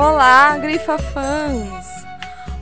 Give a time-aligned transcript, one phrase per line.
[0.00, 2.06] Olá, Grifa fãs!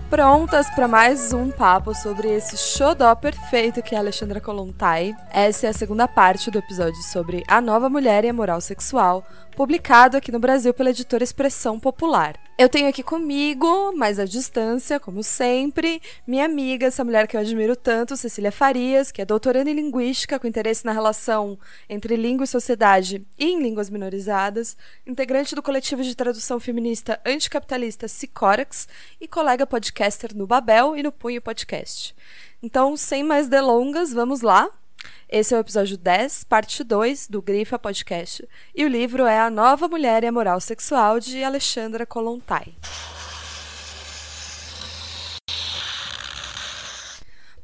[0.09, 5.15] Prontas para mais um papo sobre esse xodó perfeito que é a Alexandra Kolontai.
[5.31, 9.23] Essa é a segunda parte do episódio sobre a nova mulher e a moral sexual,
[9.57, 12.39] publicado aqui no Brasil pela editora Expressão Popular.
[12.59, 17.41] Eu tenho aqui comigo, mais à distância, como sempre, minha amiga, essa mulher que eu
[17.41, 21.59] admiro tanto, Cecília Farias, que é doutoranda em Linguística, com interesse na relação
[21.89, 24.77] entre língua e sociedade e em línguas minorizadas,
[25.07, 28.87] integrante do coletivo de tradução feminista anticapitalista Sicórax
[29.19, 32.15] e colega podcaster no Babel e no Punho Podcast.
[32.63, 34.71] Então, sem mais delongas, vamos lá
[35.29, 38.47] esse é o episódio 10, parte 2 do Grifa Podcast.
[38.75, 42.75] E o livro é A Nova Mulher e a Moral Sexual, de Alexandra Kolontai.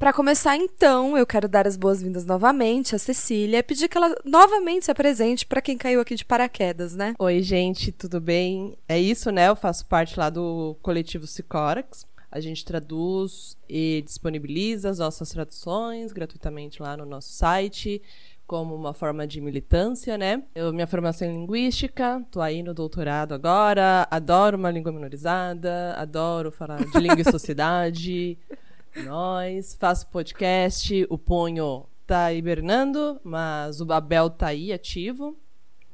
[0.03, 4.13] Para começar, então, eu quero dar as boas-vindas novamente à Cecília e pedir que ela
[4.25, 7.15] novamente se apresente para quem caiu aqui de paraquedas, né?
[7.21, 8.77] Oi, gente, tudo bem?
[8.89, 9.49] É isso, né?
[9.49, 12.05] Eu faço parte lá do coletivo Sicórax.
[12.33, 18.00] A gente traduz e disponibiliza as nossas traduções gratuitamente lá no nosso site,
[18.47, 20.42] como uma forma de militância, né?
[20.55, 26.50] Eu, minha formação em linguística, tô aí no doutorado agora, adoro uma língua minorizada, adoro
[26.50, 28.38] falar de língua e sociedade.
[29.05, 35.36] Nós, faço podcast, o Ponho tá hibernando, mas o Babel tá aí ativo.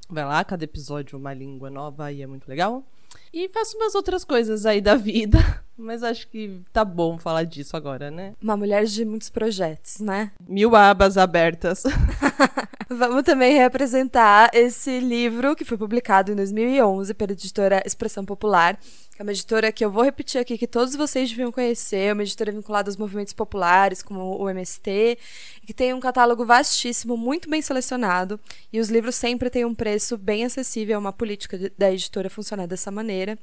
[0.08, 2.84] Vai lá, cada episódio uma língua nova e é muito legal.
[3.32, 5.66] E faço umas outras coisas aí da vida.
[5.78, 8.34] Mas acho que tá bom falar disso agora, né?
[8.42, 10.32] Uma mulher de muitos projetos, né?
[10.46, 11.84] Mil abas abertas.
[12.90, 18.76] Vamos também representar esse livro que foi publicado em 2011 pela editora Expressão Popular,
[19.14, 22.22] que é uma editora que eu vou repetir aqui que todos vocês deviam conhecer, uma
[22.22, 25.18] editora vinculada aos movimentos populares, como o MST,
[25.66, 28.40] que tem um catálogo vastíssimo, muito bem selecionado,
[28.72, 32.66] e os livros sempre têm um preço bem acessível, é uma política da editora funcionar
[32.66, 33.38] dessa maneira.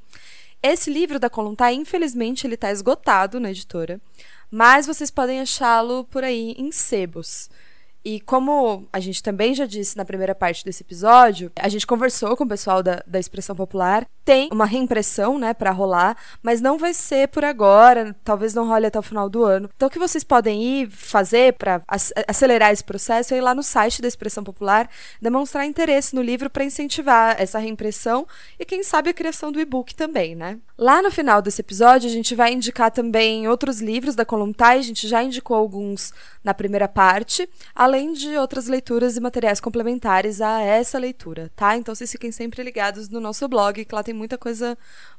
[0.62, 4.00] Esse livro da Coluntai, infelizmente, ele está esgotado na editora,
[4.50, 7.48] mas vocês podem achá-lo por aí em sebos.
[8.04, 12.36] E como a gente também já disse na primeira parte desse episódio, a gente conversou
[12.36, 14.06] com o pessoal da, da expressão popular.
[14.26, 18.86] Tem uma reimpressão, né, para rolar, mas não vai ser por agora, talvez não role
[18.86, 19.70] até o final do ano.
[19.76, 21.80] Então, o que vocês podem ir fazer para
[22.26, 24.90] acelerar esse processo é ir lá no site da expressão popular,
[25.22, 28.26] demonstrar interesse no livro para incentivar essa reimpressão
[28.58, 30.58] e, quem sabe, a criação do e-book também, né?
[30.76, 34.82] Lá no final desse episódio, a gente vai indicar também outros livros da Columtai, a
[34.82, 40.60] gente já indicou alguns na primeira parte, além de outras leituras e materiais complementares a
[40.60, 41.76] essa leitura, tá?
[41.76, 44.76] Então vocês fiquem sempre ligados no nosso blog, que lá tem muita coisa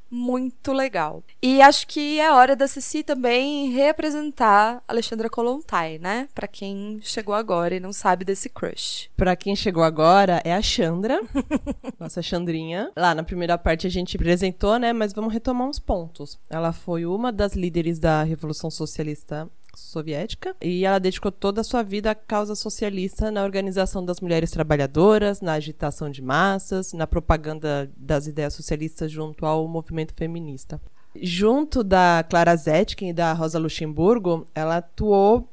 [0.09, 1.23] muito legal.
[1.41, 6.27] E acho que é hora da Ceci também representar Alexandra Kolontai, né?
[6.33, 9.09] Para quem chegou agora e não sabe desse crush.
[9.15, 11.21] Para quem chegou agora é a Chandra,
[11.99, 12.91] nossa Chandrinha.
[12.95, 14.93] Lá na primeira parte a gente apresentou, né?
[14.93, 16.39] Mas vamos retomar uns pontos.
[16.49, 21.83] Ela foi uma das líderes da Revolução Socialista soviética e ela dedicou toda a sua
[21.83, 27.89] vida à causa socialista na organização das mulheres trabalhadoras, na agitação de massas, na propaganda
[27.95, 30.81] das ideias socialistas junto ao movimento feminista.
[31.15, 35.49] Junto da Clara Zetkin e da Rosa Luxemburgo, ela atuou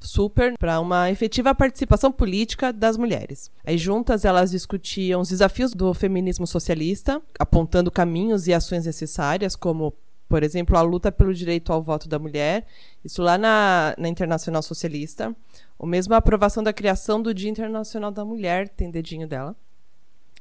[0.00, 3.50] super para uma efetiva participação política das mulheres.
[3.64, 9.94] Aí juntas elas discutiam os desafios do feminismo socialista, apontando caminhos e ações necessárias como
[10.34, 12.66] por exemplo, a luta pelo direito ao voto da mulher,
[13.04, 15.32] isso lá na, na Internacional Socialista.
[15.78, 19.54] Ou mesmo a aprovação da criação do Dia Internacional da Mulher, tem dedinho dela,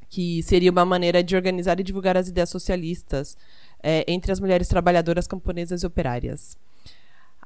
[0.09, 3.37] que seria uma maneira de organizar e divulgar as ideias socialistas
[3.83, 6.57] é, entre as mulheres trabalhadoras camponesas e operárias.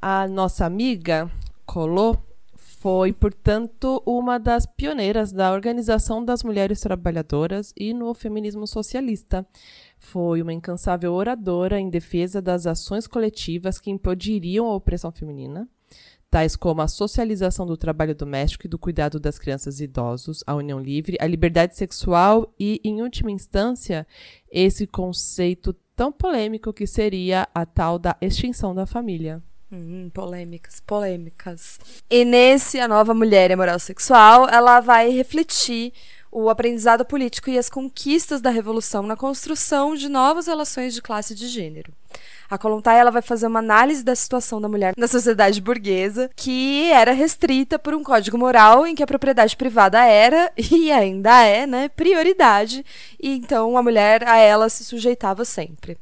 [0.02, 1.30] A nossa amiga
[1.66, 2.16] Colô
[2.56, 9.46] foi, portanto, uma das pioneiras da organização das mulheres trabalhadoras e no feminismo socialista.
[10.00, 15.68] Foi uma incansável oradora em defesa das ações coletivas que impediriam a opressão feminina,
[16.30, 20.56] tais como a socialização do trabalho doméstico e do cuidado das crianças e idosos, a
[20.56, 24.06] união livre, a liberdade sexual e, em última instância,
[24.52, 29.42] esse conceito tão polêmico que seria a tal da extinção da família.
[29.70, 31.78] Hum, polêmicas, polêmicas.
[32.10, 35.92] E nesse A Nova Mulher e Moral Sexual, ela vai refletir
[36.40, 41.34] o aprendizado político e as conquistas da Revolução na construção de novas relações de classe
[41.34, 41.92] e de gênero.
[42.48, 46.92] A Kolontai ela vai fazer uma análise da situação da mulher na sociedade burguesa, que
[46.92, 51.66] era restrita por um código moral em que a propriedade privada era e ainda é,
[51.66, 52.86] né, prioridade,
[53.20, 55.98] e então a mulher a ela se sujeitava sempre.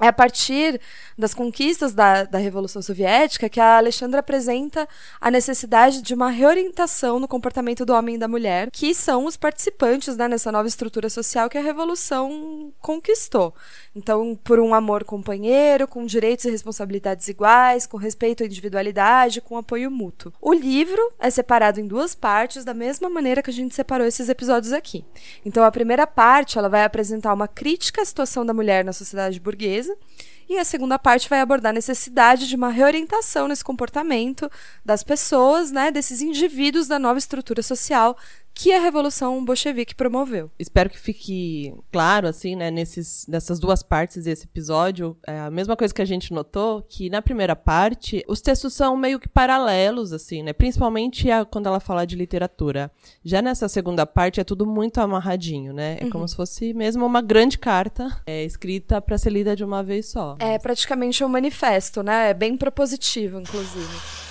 [0.00, 0.80] É a partir
[1.16, 4.88] das conquistas da, da Revolução Soviética que a Alexandra apresenta
[5.20, 9.36] a necessidade de uma reorientação no comportamento do homem e da mulher, que são os
[9.36, 13.54] participantes né, nessa nova estrutura social que a Revolução conquistou.
[13.94, 19.56] Então, por um amor companheiro, com direitos e responsabilidades iguais, com respeito à individualidade, com
[19.56, 20.32] apoio mútuo.
[20.40, 24.28] O livro é separado em duas partes, da mesma maneira que a gente separou esses
[24.28, 25.04] episódios aqui.
[25.44, 29.40] Então, a primeira parte ela vai apresentar uma crítica à situação da mulher na sociedade
[29.40, 29.96] burguesa
[30.48, 34.50] e a segunda parte vai abordar a necessidade de uma reorientação nesse comportamento
[34.84, 38.16] das pessoas, né, desses indivíduos da nova estrutura social
[38.58, 40.50] que a Revolução Bolchevique promoveu.
[40.58, 45.76] Espero que fique claro, assim, né, nesses, nessas duas partes desse episódio, é a mesma
[45.76, 50.10] coisa que a gente notou, que na primeira parte, os textos são meio que paralelos,
[50.10, 52.90] assim, né, principalmente a, quando ela fala de literatura.
[53.22, 56.10] Já nessa segunda parte é tudo muito amarradinho, né, é uhum.
[56.10, 60.06] como se fosse mesmo uma grande carta é, escrita para ser lida de uma vez
[60.06, 60.34] só.
[60.38, 64.25] É praticamente um manifesto, né, é bem propositivo, inclusive.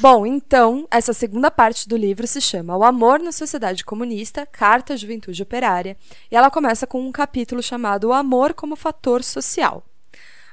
[0.00, 4.94] Bom, então, essa segunda parte do livro se chama O Amor na Sociedade Comunista, Carta
[4.94, 5.94] à Juventude Operária,
[6.30, 9.84] e ela começa com um capítulo chamado O Amor como Fator Social.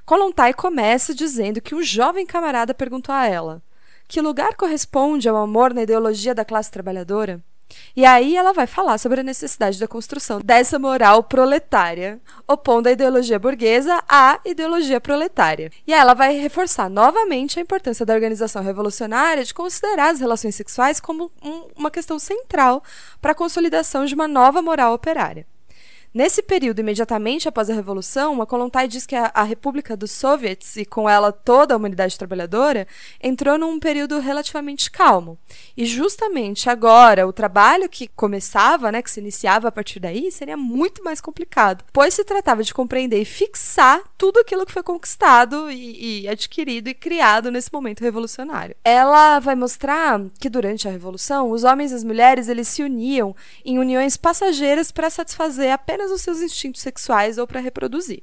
[0.05, 3.63] Kolontai começa dizendo que um jovem camarada perguntou a ela:
[4.05, 7.41] Que lugar corresponde ao amor na ideologia da classe trabalhadora?
[7.95, 12.91] E aí ela vai falar sobre a necessidade da construção dessa moral proletária, opondo a
[12.91, 15.71] ideologia burguesa à ideologia proletária.
[15.85, 20.55] E aí ela vai reforçar novamente a importância da organização revolucionária de considerar as relações
[20.55, 22.83] sexuais como um, uma questão central
[23.21, 25.45] para a consolidação de uma nova moral operária.
[26.13, 30.75] Nesse período, imediatamente após a Revolução, a Kolontai diz que a, a, República dos Soviets,
[30.77, 32.87] e com ela toda a humanidade trabalhadora,
[33.21, 35.37] entrou num período relativamente calmo.
[35.75, 40.57] E justamente agora, o trabalho que começava, né, que se iniciava a partir daí, seria
[40.57, 45.69] muito mais complicado, pois se tratava de compreender e fixar tudo aquilo que foi conquistado
[45.69, 48.75] e, e adquirido e criado nesse momento revolucionário.
[48.83, 53.35] Ela vai mostrar que durante a Revolução, os homens e as mulheres eles se uniam
[53.63, 58.21] em uniões passageiras para satisfazer apenas apenas os seus instintos sexuais ou para reproduzir.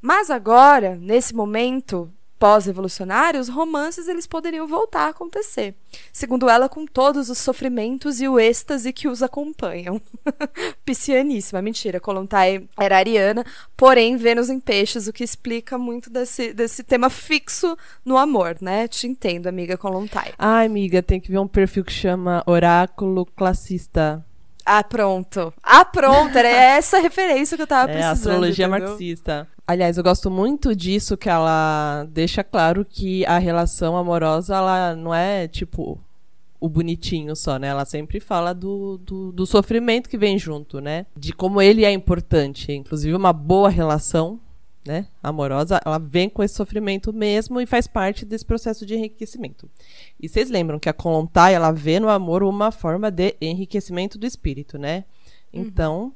[0.00, 2.08] Mas agora, nesse momento
[2.38, 5.74] pós-revolucionário, os romances eles poderiam voltar a acontecer,
[6.12, 10.00] segundo ela, com todos os sofrimentos e o êxtase que os acompanham.
[10.86, 13.44] Piscianíssima, mentira, Kolontai era ariana,
[13.76, 18.86] porém Vênus em peixes, o que explica muito desse, desse tema fixo no amor, né?
[18.86, 20.32] Te entendo, amiga Kolontai.
[20.38, 24.24] Ai, amiga, tem que ver um perfil que chama Oráculo Classista.
[24.70, 25.52] Ah, pronto.
[25.62, 26.36] Ah, pronto.
[26.36, 28.32] Era essa referência que eu tava é, precisando.
[28.32, 28.88] É, astrologia entendeu?
[28.88, 29.48] marxista.
[29.66, 35.14] Aliás, eu gosto muito disso que ela deixa claro que a relação amorosa, ela não
[35.14, 35.98] é, tipo,
[36.60, 37.68] o bonitinho só, né?
[37.68, 41.06] Ela sempre fala do, do, do sofrimento que vem junto, né?
[41.16, 42.70] De como ele é importante.
[42.70, 44.38] Inclusive, uma boa relação
[44.88, 49.70] né, amorosa, ela vem com esse sofrimento mesmo e faz parte desse processo de enriquecimento.
[50.18, 54.26] E vocês lembram que a Kolontai, ela vê no amor uma forma de enriquecimento do
[54.26, 55.04] espírito, né?
[55.52, 55.60] Uhum.
[55.60, 56.12] Então,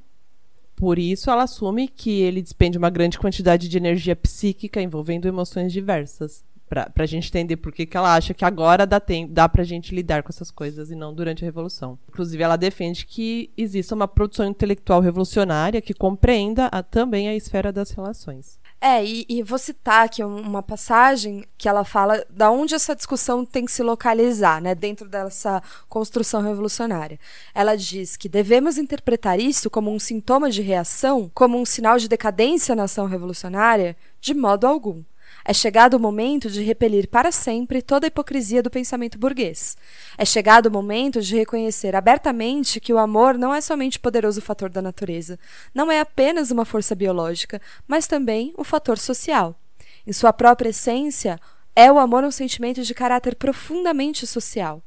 [0.75, 5.73] por isso ela assume que ele despende uma grande quantidade de energia psíquica envolvendo emoções
[5.73, 6.43] diversas.
[6.69, 9.63] Pra, pra gente entender por que, que ela acha que agora dá, tem, dá pra
[9.63, 11.99] gente lidar com essas coisas e não durante a Revolução.
[12.09, 17.71] Inclusive, ela defende que exista uma produção intelectual revolucionária que compreenda a, também a esfera
[17.71, 18.59] das relações.
[18.85, 23.47] É, e, e, vou citar aqui uma passagem que ela fala da onde essa discussão
[23.47, 27.17] tem que se localizar, né, dentro dessa construção revolucionária.
[27.55, 32.09] Ela diz que devemos interpretar isso como um sintoma de reação, como um sinal de
[32.09, 33.97] decadência na ação revolucionária?
[34.21, 35.05] De modo algum.
[35.45, 39.77] É chegado o momento de repelir para sempre toda a hipocrisia do pensamento burguês.
[40.17, 44.71] É chegado o momento de reconhecer abertamente que o amor não é somente poderoso fator
[44.71, 45.39] da natureza,
[45.75, 49.59] não é apenas uma força biológica, mas também um fator social.
[50.07, 51.41] Em sua própria essência,
[51.75, 54.83] é o amor um sentimento de caráter profundamente social.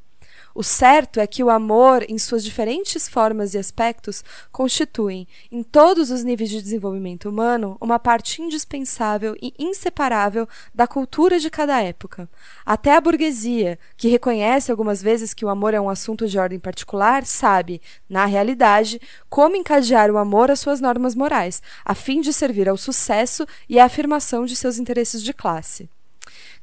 [0.58, 6.10] O certo é que o amor, em suas diferentes formas e aspectos, constituem, em todos
[6.10, 12.30] os níveis de desenvolvimento humano, uma parte indispensável e inseparável da cultura de cada época.
[12.66, 16.58] Até a burguesia, que reconhece algumas vezes que o amor é um assunto de ordem
[16.58, 22.32] particular, sabe, na realidade, como encadear o amor às suas normas morais, a fim de
[22.32, 25.90] servir ao sucesso e à afirmação de seus interesses de classe.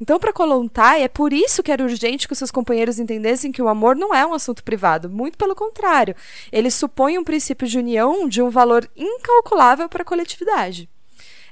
[0.03, 3.63] Então, para Kolontai, é por isso que era urgente que os seus companheiros entendessem que
[3.63, 5.09] o amor não é um assunto privado.
[5.09, 6.17] Muito pelo contrário.
[6.51, 10.89] Ele supõe um princípio de união de um valor incalculável para a coletividade.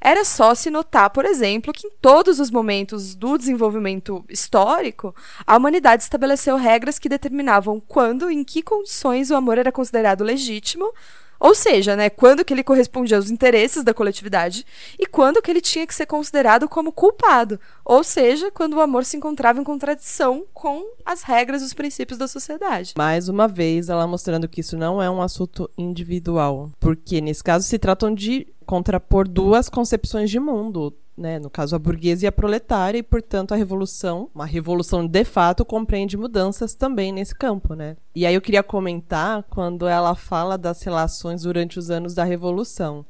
[0.01, 5.15] Era só se notar, por exemplo, que em todos os momentos do desenvolvimento histórico,
[5.47, 10.25] a humanidade estabeleceu regras que determinavam quando e em que condições o amor era considerado
[10.25, 10.93] legítimo
[11.41, 14.67] Ou seja, né, quando que ele correspondia aos interesses da coletividade
[14.99, 17.59] e quando que ele tinha que ser considerado como culpado.
[17.83, 22.19] Ou seja, quando o amor se encontrava em contradição com as regras e os princípios
[22.19, 22.93] da sociedade.
[22.99, 27.67] Mais uma vez, ela mostrando que isso não é um assunto individual, porque nesse caso
[27.67, 31.39] se tratam de contrapor duas concepções de mundo, né?
[31.39, 35.65] No caso, a burguesa e a proletária, e, portanto, a revolução, uma revolução de fato,
[35.65, 37.97] compreende mudanças também nesse campo, né?
[38.15, 43.05] E aí eu queria comentar quando ela fala das relações durante os anos da revolução.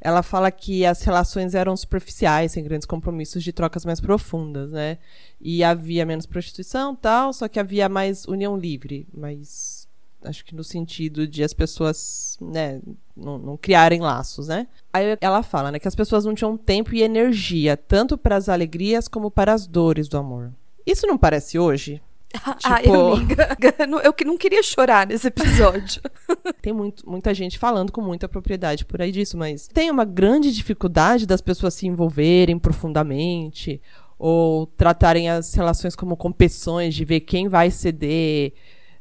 [0.00, 4.98] Ela fala que as relações eram superficiais, sem grandes compromissos de trocas mais profundas, né?
[5.40, 9.83] E havia menos prostituição, tal, só que havia mais união livre, mais
[10.24, 12.80] acho que no sentido de as pessoas, né,
[13.16, 14.66] não, não, criarem laços, né?
[14.92, 18.48] Aí ela fala, né, que as pessoas não tinham tempo e energia, tanto para as
[18.48, 20.52] alegrias como para as dores do amor.
[20.86, 22.00] Isso não parece hoje?
[22.64, 23.14] Ah, tipo...
[23.14, 23.56] amiga,
[24.02, 26.02] eu não queria chorar nesse episódio.
[26.60, 30.52] tem muito, muita gente falando com muita propriedade por aí disso, mas tem uma grande
[30.52, 33.80] dificuldade das pessoas se envolverem profundamente
[34.18, 38.52] ou tratarem as relações como competições de ver quem vai ceder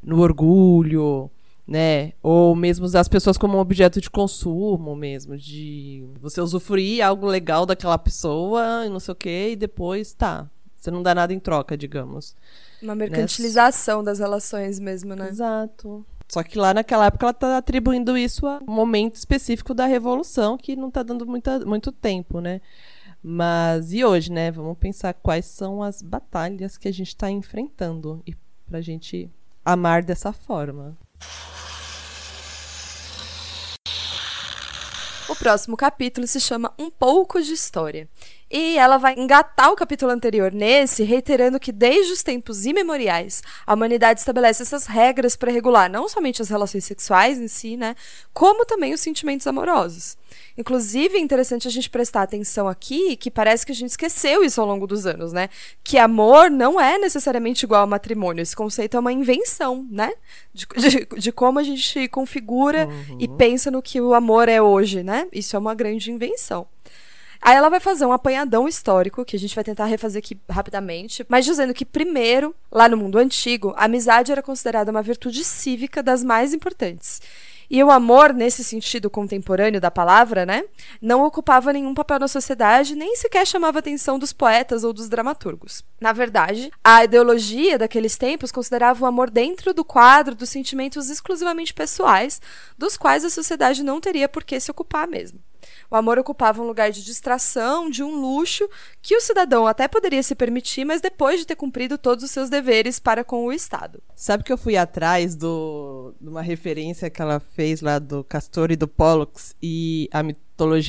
[0.03, 1.29] no orgulho,
[1.67, 2.13] né?
[2.21, 7.97] Ou mesmo as pessoas como objeto de consumo mesmo, de você usufruir algo legal daquela
[7.97, 10.49] pessoa e não sei o quê, e depois tá.
[10.77, 12.35] Você não dá nada em troca, digamos.
[12.81, 14.05] Uma mercantilização né?
[14.05, 15.29] das relações mesmo, né?
[15.29, 16.05] Exato.
[16.27, 20.57] Só que lá naquela época ela tá atribuindo isso a um momento específico da revolução
[20.57, 22.59] que não tá dando muita, muito tempo, né?
[23.21, 24.51] Mas e hoje, né?
[24.51, 28.35] Vamos pensar quais são as batalhas que a gente está enfrentando e
[28.67, 29.31] pra gente
[29.63, 30.97] amar dessa forma.
[35.29, 38.07] O próximo capítulo se chama Um pouco de História.
[38.51, 43.73] E ela vai engatar o capítulo anterior nesse, reiterando que desde os tempos imemoriais, a
[43.73, 47.95] humanidade estabelece essas regras para regular não somente as relações sexuais em si, né,
[48.31, 50.17] como também os sentimentos amorosos.
[50.57, 54.61] Inclusive, é interessante a gente prestar atenção aqui que parece que a gente esqueceu isso
[54.61, 55.49] ao longo dos anos, né?
[55.83, 58.41] Que amor não é necessariamente igual ao matrimônio.
[58.41, 60.11] Esse conceito é uma invenção, né?
[60.53, 63.17] De, de, de como a gente configura uhum.
[63.19, 65.27] e pensa no que o amor é hoje, né?
[65.31, 66.67] Isso é uma grande invenção.
[67.43, 71.25] Aí ela vai fazer um apanhadão histórico, que a gente vai tentar refazer aqui rapidamente,
[71.27, 76.01] mas dizendo que, primeiro, lá no mundo antigo, a amizade era considerada uma virtude cívica
[76.01, 77.21] das mais importantes.
[77.73, 80.63] E o amor, nesse sentido contemporâneo da palavra, né,
[81.01, 85.09] não ocupava nenhum papel na sociedade, nem sequer chamava a atenção dos poetas ou dos
[85.09, 85.83] dramaturgos.
[85.99, 91.73] Na verdade, a ideologia daqueles tempos considerava o amor dentro do quadro dos sentimentos exclusivamente
[91.73, 92.39] pessoais,
[92.77, 95.39] dos quais a sociedade não teria por que se ocupar mesmo.
[95.93, 98.67] O amor ocupava um lugar de distração, de um luxo,
[98.99, 102.49] que o cidadão até poderia se permitir, mas depois de ter cumprido todos os seus
[102.49, 104.01] deveres para com o Estado.
[104.15, 108.71] Sabe que eu fui atrás do, de uma referência que ela fez lá do Castor
[108.71, 110.23] e do Pollux e a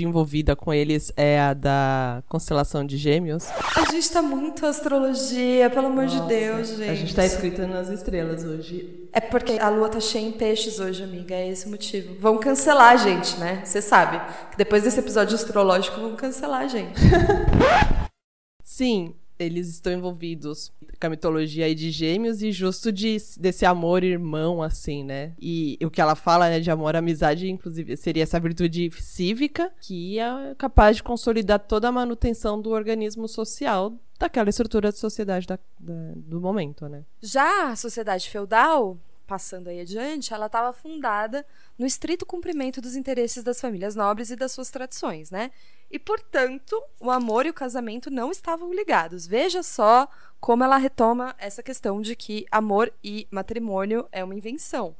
[0.02, 3.48] envolvida com eles é a da constelação de Gêmeos.
[3.76, 6.90] A gente tá muito astrologia, pelo amor Nossa, de Deus, gente.
[6.90, 9.08] A gente tá escrita nas estrelas hoje.
[9.12, 12.14] É porque a lua tá cheia em peixes hoje, amiga, é esse o motivo.
[12.20, 13.62] Vão cancelar a gente, né?
[13.64, 17.00] Você sabe que depois desse episódio astrológico vão cancelar a gente.
[18.62, 24.04] Sim, eles estão envolvidos com a mitologia aí de gêmeos e justo de, desse amor
[24.04, 25.32] irmão, assim, né?
[25.40, 30.18] E o que ela fala, né, de amor, amizade, inclusive, seria essa virtude cívica que
[30.18, 35.58] é capaz de consolidar toda a manutenção do organismo social daquela estrutura de sociedade da,
[35.78, 37.04] da, do momento, né?
[37.20, 41.44] Já a sociedade feudal, passando aí adiante, ela estava fundada
[41.78, 45.50] no estrito cumprimento dos interesses das famílias nobres e das suas tradições, né?
[45.94, 49.28] E, portanto, o amor e o casamento não estavam ligados.
[49.28, 50.08] Veja só
[50.40, 54.96] como ela retoma essa questão de que amor e matrimônio é uma invenção.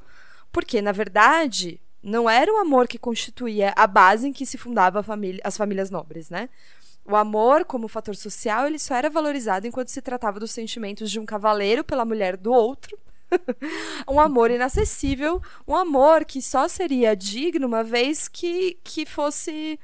[0.53, 5.03] Porque, na verdade, não era o amor que constituía a base em que se fundava
[5.03, 6.47] família, as famílias nobres, né?
[7.03, 11.19] O amor, como fator social, ele só era valorizado enquanto se tratava dos sentimentos de
[11.19, 12.97] um cavaleiro pela mulher do outro
[14.09, 19.77] um amor inacessível, um amor que só seria digno uma vez que, que fosse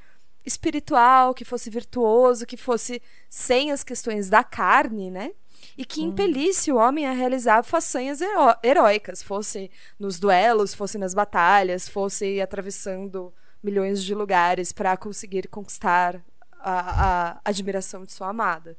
[0.46, 5.32] espiritual, que fosse virtuoso, que fosse sem as questões da carne, né?
[5.78, 9.70] E que impelisse o homem a realizar façanhas heró heróicas, fosse
[10.00, 13.34] nos duelos, fosse nas batalhas, fosse atravessando
[13.64, 16.20] milhões de lugares para conseguir conquistar
[16.60, 18.76] a, a admiração de sua amada.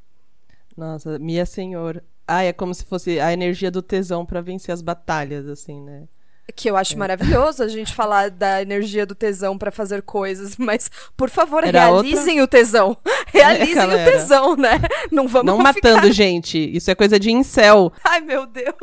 [0.76, 4.83] Nossa, minha senhora, ah, é como se fosse a energia do tesão para vencer as
[4.83, 6.09] batalhas, assim, né?
[6.54, 6.96] Que eu acho é.
[6.96, 11.87] maravilhoso a gente falar da energia do tesão para fazer coisas, mas por favor, Era
[11.87, 12.58] realizem outra...
[12.58, 12.96] o tesão.
[13.32, 14.80] Realizem é, o tesão, né?
[15.11, 15.92] Não vamos Não ficar...
[15.94, 16.58] matando gente.
[16.58, 17.90] Isso é coisa de incel.
[18.04, 18.76] Ai, meu Deus.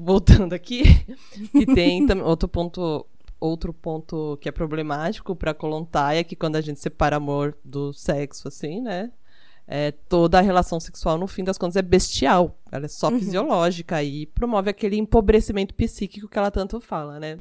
[0.00, 1.06] Voltando aqui.
[1.54, 3.06] E tem também outro ponto
[3.38, 7.92] Outro ponto que é problemático para Kolontai é que quando a gente separa amor do
[7.92, 9.12] sexo, assim, né?
[9.68, 12.56] É, toda a relação sexual, no fim das contas, é bestial.
[12.70, 13.18] Ela é só uhum.
[13.18, 17.38] fisiológica e promove aquele empobrecimento psíquico que ela tanto fala, né?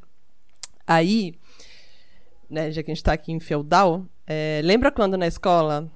[0.87, 1.35] Aí,
[2.49, 5.91] né, já que a gente tá aqui em feudal, é, lembra quando na escola,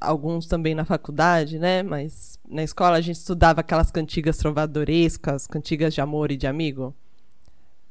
[0.00, 1.82] alguns também na faculdade, né?
[1.82, 6.94] Mas na escola a gente estudava aquelas cantigas trovadorescas, cantigas de amor e de amigo?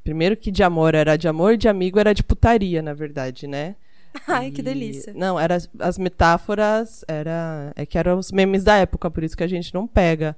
[0.04, 3.76] Primeiro que de amor era de amor, de amigo era de putaria, na verdade, né?
[4.28, 4.52] Ai, e...
[4.52, 5.14] que delícia.
[5.16, 9.44] Não, era as metáforas, era é que eram os memes da época, por isso que
[9.44, 10.36] a gente não pega.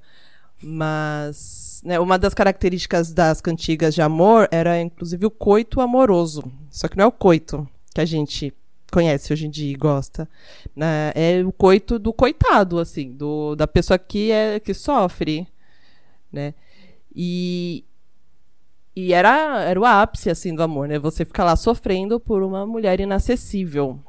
[0.62, 6.42] Mas né, uma das características das cantigas de amor era inclusive o coito amoroso.
[6.70, 8.52] Só que não é o coito que a gente
[8.90, 10.28] conhece hoje em dia e gosta.
[10.74, 11.12] Né?
[11.14, 15.46] É o coito do coitado, assim, do, da pessoa que é que sofre,
[16.32, 16.54] né?
[17.14, 17.84] E
[18.96, 20.98] e era, era o ápice, assim, do amor, né?
[20.98, 24.00] Você fica lá sofrendo por uma mulher inacessível.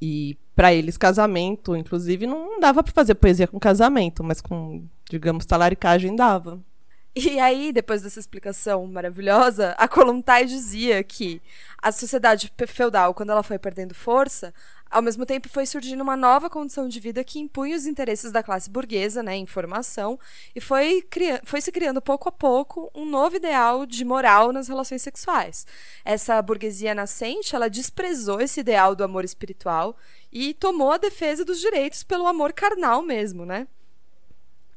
[0.00, 5.44] E para eles, casamento, inclusive, não dava para fazer poesia com casamento, mas com, digamos,
[5.44, 6.58] talaricagem dava.
[7.14, 11.42] E aí, depois dessa explicação maravilhosa, a Kolontai dizia que
[11.82, 14.54] a sociedade feudal, quando ela foi perdendo força,
[14.90, 18.42] ao mesmo tempo, foi surgindo uma nova condição de vida que impunha os interesses da
[18.42, 20.18] classe burguesa, né, em formação,
[20.54, 21.06] e foi,
[21.44, 25.64] foi se criando pouco a pouco um novo ideal de moral nas relações sexuais.
[26.04, 29.96] Essa burguesia nascente, ela desprezou esse ideal do amor espiritual
[30.32, 33.68] e tomou a defesa dos direitos pelo amor carnal mesmo, né?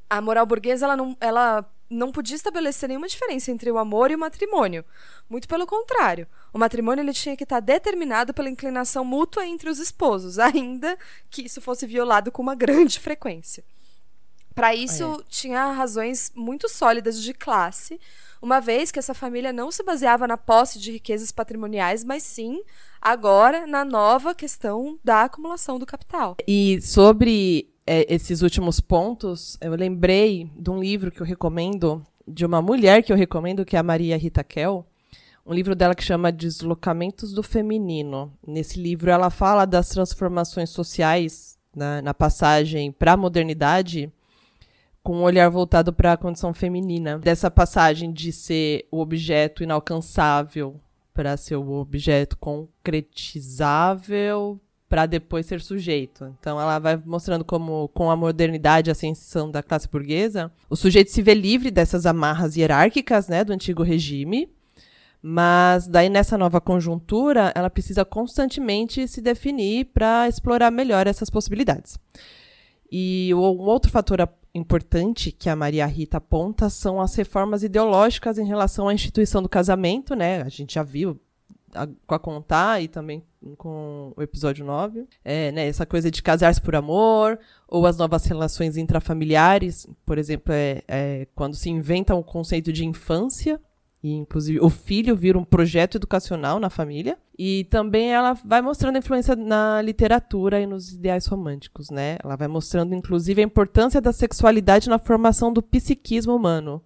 [0.08, 4.16] A moral burguesa, ela não, ela não podia estabelecer nenhuma diferença entre o amor e
[4.16, 4.86] o matrimônio.
[5.28, 6.28] Muito pelo contrário.
[6.54, 10.98] O matrimônio ele tinha que estar determinado pela inclinação mútua entre os esposos, ainda
[11.30, 13.64] que isso fosse violado com uma grande frequência.
[14.54, 15.24] Para isso, é.
[15.30, 18.00] tinha razões muito sólidas de classe,
[18.40, 22.62] uma vez que essa família não se baseava na posse de riquezas patrimoniais, mas sim,
[23.02, 26.36] agora, na nova questão da acumulação do capital.
[26.48, 32.46] E sobre é, esses últimos pontos, eu lembrei de um livro que eu recomendo, de
[32.46, 34.86] uma mulher que eu recomendo, que é a Maria Rita Kell,
[35.46, 38.32] um livro dela que chama Deslocamentos do Feminino.
[38.46, 44.12] Nesse livro, ela fala das transformações sociais na, na passagem para a modernidade,
[45.02, 47.18] com um olhar voltado para a condição feminina.
[47.20, 50.80] Dessa passagem de ser o objeto inalcançável
[51.14, 56.34] para ser o objeto concretizável para depois ser sujeito.
[56.40, 61.10] Então ela vai mostrando como, com a modernidade, a ascensão da classe burguesa, o sujeito
[61.10, 64.48] se vê livre dessas amarras hierárquicas, né, do antigo regime.
[65.26, 71.98] Mas daí nessa nova conjuntura, ela precisa constantemente se definir para explorar melhor essas possibilidades.
[72.92, 74.20] E um outro fator
[74.54, 79.48] importante que a Maria Rita aponta são as reformas ideológicas em relação à instituição do
[79.48, 80.42] casamento, né?
[80.42, 81.18] A gente já viu
[81.74, 83.24] a, com a Contar e também
[83.58, 85.08] com o episódio 9.
[85.24, 90.54] É, né, essa coisa de casar-se por amor, ou as novas relações intrafamiliares, por exemplo,
[90.54, 93.60] é, é quando se inventa o conceito de infância,
[94.04, 97.18] e inclusive o filho vira um projeto educacional na família.
[97.40, 102.18] E também ela vai mostrando a influência na literatura e nos ideais românticos, né?
[102.22, 106.82] Ela vai mostrando, inclusive, a importância da sexualidade na formação do psiquismo humano.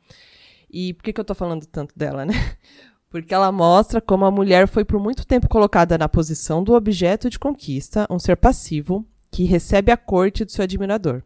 [0.70, 2.34] E por que, que eu tô falando tanto dela, né?
[3.10, 7.30] Porque ela mostra como a mulher foi por muito tempo colocada na posição do objeto
[7.30, 11.22] de conquista, um ser passivo, que recebe a corte do seu admirador.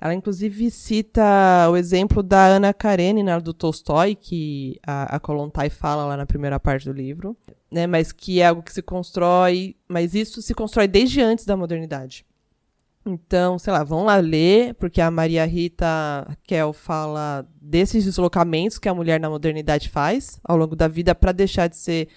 [0.00, 1.22] Ela, inclusive, cita
[1.70, 6.58] o exemplo da Ana Karenina, do Tolstói, que a, a Kolontai fala lá na primeira
[6.58, 7.36] parte do livro,
[7.70, 11.56] né, mas que é algo que se constrói, mas isso se constrói desde antes da
[11.56, 12.24] modernidade.
[13.04, 15.86] Então, sei lá, vão lá ler, porque a Maria Rita
[16.44, 21.32] Kel fala desses deslocamentos que a mulher na modernidade faz ao longo da vida para
[21.32, 22.08] deixar de ser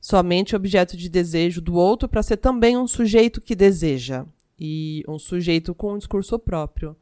[0.00, 4.24] somente objeto de desejo do outro para ser também um sujeito que deseja
[4.60, 6.94] e um sujeito com um discurso próprio.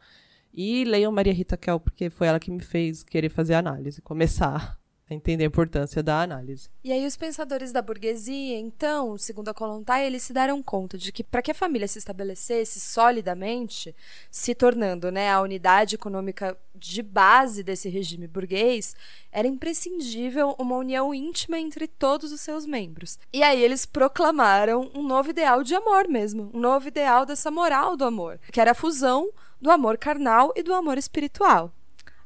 [0.55, 4.78] E leiam Maria Rita Kel, porque foi ela que me fez querer fazer análise, começar
[5.15, 6.69] entender a importância da análise.
[6.85, 11.11] E aí os pensadores da burguesia, então, segundo a Kolontai, eles se deram conta de
[11.11, 13.95] que para que a família se estabelecesse solidamente,
[14.31, 18.95] se tornando né, a unidade econômica de base desse regime burguês,
[19.33, 23.19] era imprescindível uma união íntima entre todos os seus membros.
[23.33, 27.97] E aí eles proclamaram um novo ideal de amor mesmo, um novo ideal dessa moral
[27.97, 31.73] do amor, que era a fusão do amor carnal e do amor espiritual.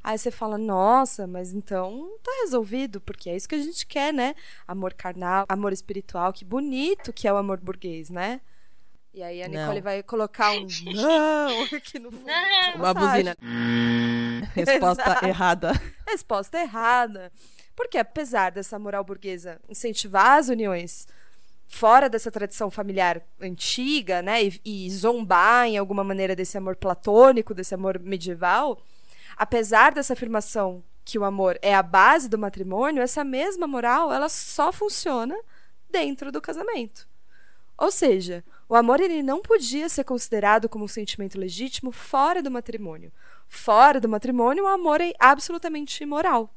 [0.04, 4.12] Aí você fala, nossa, mas então tá resolvido, porque é isso que a gente quer,
[4.12, 4.34] né?
[4.66, 8.40] Amor carnal, amor espiritual, que bonito que é o amor burguês, né?
[9.14, 9.82] E aí a Nicole não.
[9.82, 12.26] vai colocar um não aqui no fundo.
[12.26, 12.74] Não.
[12.76, 13.36] Uma buzina.
[14.54, 15.82] Resposta errada.
[16.06, 17.30] Resposta errada.
[17.76, 21.06] Porque apesar dessa moral burguesa incentivar as uniões
[21.66, 27.54] fora dessa tradição familiar antiga, né, e, e, zombar em alguma maneira desse amor platônico,
[27.54, 28.78] desse amor medieval,
[29.36, 34.28] apesar dessa afirmação que o amor é a base do matrimônio, essa mesma moral ela
[34.28, 35.36] só funciona
[35.90, 37.08] dentro do casamento.
[37.76, 42.50] Ou seja, o amor ele não podia ser considerado como um sentimento legítimo fora do
[42.50, 43.12] matrimônio.
[43.48, 46.54] Fora do matrimônio, o amor é absolutamente imoral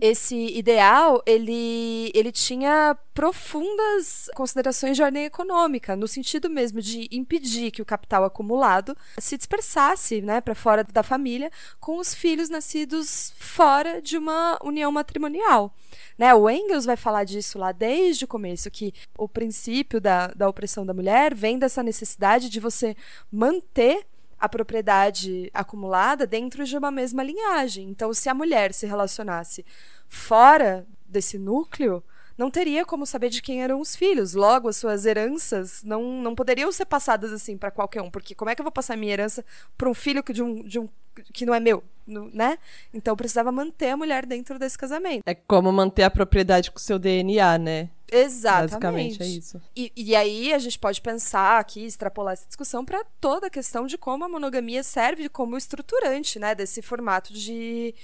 [0.00, 7.70] esse ideal ele, ele tinha profundas considerações de ordem econômica, no sentido mesmo de impedir
[7.70, 11.50] que o capital acumulado se dispersasse né, para fora da família
[11.80, 15.74] com os filhos nascidos fora de uma união matrimonial.
[16.16, 20.48] Né, o Engels vai falar disso lá desde o começo, que o princípio da, da
[20.48, 22.96] opressão da mulher vem dessa necessidade de você
[23.30, 24.06] manter
[24.38, 27.88] a propriedade acumulada dentro de uma mesma linhagem.
[27.88, 29.64] Então, se a mulher se relacionasse
[30.08, 32.02] fora desse núcleo,
[32.36, 34.34] não teria como saber de quem eram os filhos.
[34.34, 38.50] Logo, as suas heranças não, não poderiam ser passadas assim para qualquer um, porque como
[38.50, 39.44] é que eu vou passar minha herança
[39.76, 40.88] para um filho de um, de um
[41.32, 42.58] que não é meu, né?
[42.92, 45.22] Então precisava manter a mulher dentro desse casamento.
[45.26, 47.90] É como manter a propriedade com o seu DNA, né?
[48.10, 48.70] Exatamente.
[48.70, 49.60] Basicamente é isso.
[49.76, 53.86] E, e aí a gente pode pensar aqui, extrapolar essa discussão para toda a questão
[53.86, 57.94] de como a monogamia serve como estruturante, né, desse formato de,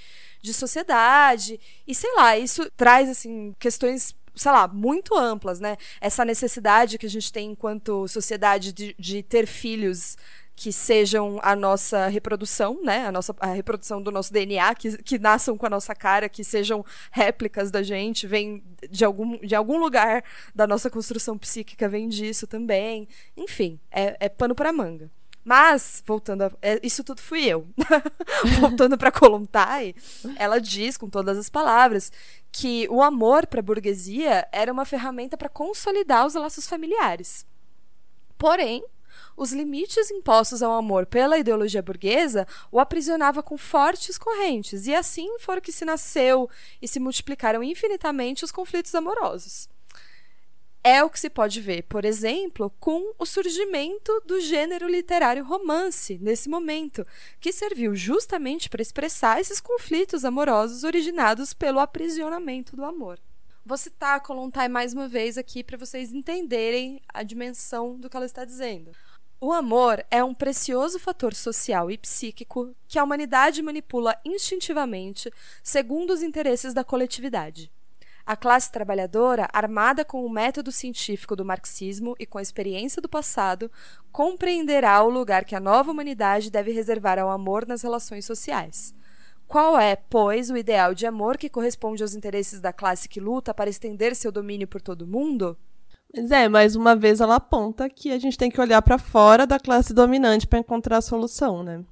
[0.41, 1.59] de sociedade.
[1.87, 5.77] E sei lá, isso traz assim questões sei lá, muito amplas, né?
[6.01, 10.17] Essa necessidade que a gente tem enquanto sociedade de, de ter filhos
[10.55, 13.05] que sejam a nossa reprodução, né?
[13.05, 16.43] A nossa a reprodução do nosso DNA, que, que nasçam com a nossa cara, que
[16.43, 22.07] sejam réplicas da gente, vem de algum, de algum lugar da nossa construção psíquica, vem
[22.07, 23.07] disso também.
[23.35, 25.11] Enfim, é, é pano para manga.
[25.43, 26.51] Mas, voltando a.
[26.59, 27.67] É, isso tudo fui eu.
[28.59, 29.93] voltando para Kolontai,
[30.37, 32.11] ela diz, com todas as palavras,
[32.51, 37.45] que o amor para a burguesia era uma ferramenta para consolidar os laços familiares.
[38.39, 38.83] Porém,
[39.35, 45.37] os limites impostos ao amor pela ideologia burguesa o aprisionava com fortes correntes, e assim
[45.39, 46.49] foram que se nasceu
[46.81, 49.67] e se multiplicaram infinitamente os conflitos amorosos.
[50.87, 56.19] É o que se pode ver, por exemplo, com o surgimento do gênero literário romance
[56.21, 57.03] nesse momento,
[57.39, 63.19] que serviu justamente para expressar esses conflitos amorosos originados pelo aprisionamento do amor.
[63.65, 68.15] Vou citar a Kolontai mais uma vez aqui para vocês entenderem a dimensão do que
[68.15, 68.91] ela está dizendo.
[69.39, 75.29] O amor é um precioso fator social e psíquico que a humanidade manipula instintivamente
[75.61, 77.69] segundo os interesses da coletividade.
[78.25, 83.09] A classe trabalhadora, armada com o método científico do marxismo e com a experiência do
[83.09, 83.69] passado,
[84.11, 88.95] compreenderá o lugar que a nova humanidade deve reservar ao amor nas relações sociais.
[89.47, 93.53] Qual é, pois, o ideal de amor que corresponde aos interesses da classe que luta
[93.53, 95.55] para estender seu domínio por todo o mundo?
[96.13, 99.45] Mas é, mais uma vez ela aponta que a gente tem que olhar para fora
[99.45, 101.83] da classe dominante para encontrar a solução, né?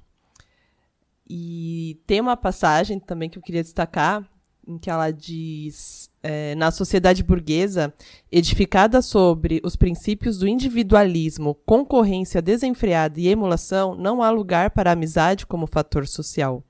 [1.28, 4.26] E tem uma passagem também que eu queria destacar,
[4.66, 7.92] em que ela diz: é, na sociedade burguesa,
[8.30, 14.92] edificada sobre os princípios do individualismo, concorrência desenfreada e emulação, não há lugar para a
[14.92, 16.62] amizade como fator social.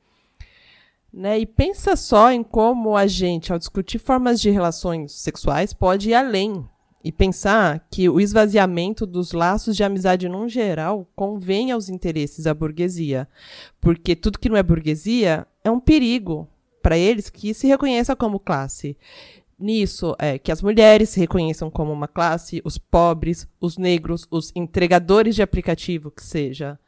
[1.12, 1.38] Né?
[1.38, 6.14] E pensa só em como a gente, ao discutir formas de relações sexuais, pode ir
[6.14, 6.68] além
[7.04, 12.54] e pensar que o esvaziamento dos laços de amizade num geral convém aos interesses da
[12.54, 13.28] burguesia,
[13.78, 16.48] porque tudo que não é burguesia é um perigo
[16.82, 18.96] para eles que se reconheça como classe.
[19.58, 24.50] Nisso é que as mulheres se reconheçam como uma classe, os pobres, os negros, os
[24.56, 26.78] entregadores de aplicativo, que seja.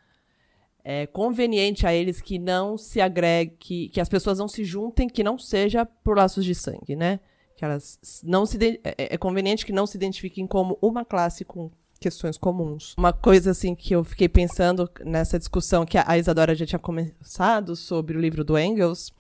[0.82, 5.08] É conveniente a eles que não se agregue, que, que as pessoas não se juntem,
[5.08, 7.20] que não seja por laços de sangue, né?
[7.56, 11.44] Que elas não se é, é, é conveniente que não se identifiquem como uma classe
[11.44, 12.94] com questões comuns.
[12.98, 17.74] Uma coisa assim que eu fiquei pensando nessa discussão que a Isadora já tinha começado
[17.74, 19.12] sobre o livro do Engels,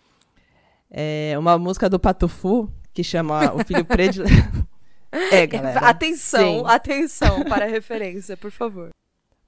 [0.90, 4.68] é uma música do Patufu que chama O Filho Predileto.
[5.10, 5.80] é, galera.
[5.80, 6.62] Atenção, Sim.
[6.66, 8.90] atenção para a referência, por favor.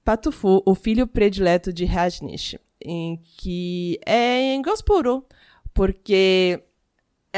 [0.05, 5.27] Patufu, o filho predileto de Rajnish, em que é Engels puro,
[5.75, 6.63] porque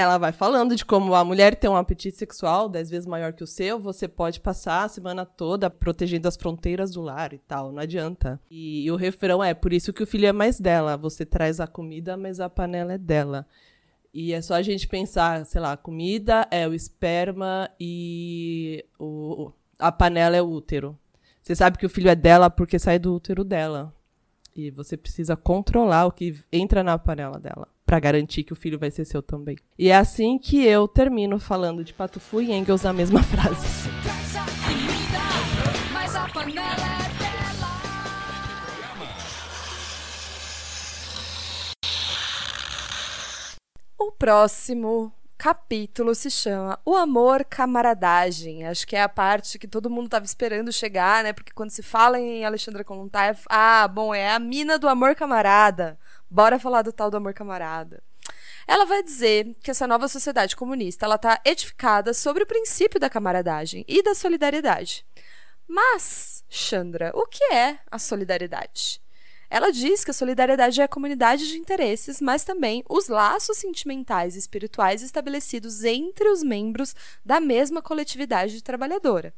[0.01, 3.45] ela vai falando de como a mulher tem um apetite sexual dez vezes maior que
[3.45, 7.71] o seu, você pode passar a semana toda protegendo as fronteiras do lar e tal,
[7.73, 8.41] não adianta.
[8.51, 11.61] E, e o refrão é, por isso que o filho é mais dela, você traz
[11.61, 13.47] a comida, mas a panela é dela.
[14.13, 19.53] E é só a gente pensar, sei lá, a comida é o esperma e o,
[19.79, 20.99] a panela é o útero.
[21.43, 23.95] Você sabe que o filho é dela porque sai do útero dela.
[24.55, 28.79] E você precisa controlar o que entra na panela dela para garantir que o filho
[28.79, 29.57] vai ser seu também.
[29.76, 33.66] E é assim que eu termino falando de Patufu e Engels na mesma frase.
[43.98, 48.66] O próximo capítulo se chama O Amor Camaradagem.
[48.66, 51.33] Acho que é a parte que todo mundo estava esperando chegar, né?
[51.33, 55.98] Porque quando se fala em Alexandra Kollontai, ah, bom, é a mina do amor camarada.
[56.31, 58.01] Bora falar do tal do amor camarada.
[58.64, 63.11] Ela vai dizer que essa nova sociedade comunista ela está edificada sobre o princípio da
[63.11, 65.05] camaradagem e da solidariedade.
[65.66, 69.03] Mas, Chandra, o que é a solidariedade?
[69.51, 74.37] Ela diz que a solidariedade é a comunidade de interesses, mas também os laços sentimentais
[74.37, 79.35] e espirituais estabelecidos entre os membros da mesma coletividade trabalhadora.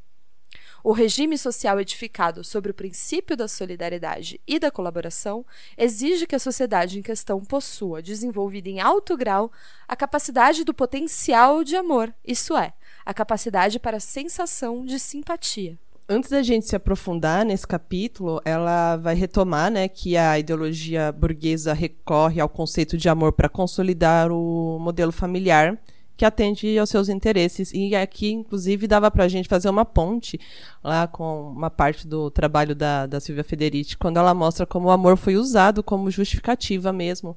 [0.84, 5.46] O regime social edificado sobre o princípio da solidariedade e da colaboração
[5.78, 9.52] exige que a sociedade em questão possua, desenvolvida em alto grau,
[9.86, 12.72] a capacidade do potencial de amor, isso é,
[13.06, 15.78] a capacidade para a sensação de simpatia.
[16.08, 21.72] Antes da gente se aprofundar nesse capítulo, ela vai retomar, né, que a ideologia burguesa
[21.72, 25.78] recorre ao conceito de amor para consolidar o modelo familiar
[26.22, 27.72] que atende aos seus interesses.
[27.74, 30.38] E aqui, inclusive, dava para a gente fazer uma ponte
[30.82, 34.92] lá com uma parte do trabalho da, da Silvia Federici, quando ela mostra como o
[34.92, 37.36] amor foi usado como justificativa mesmo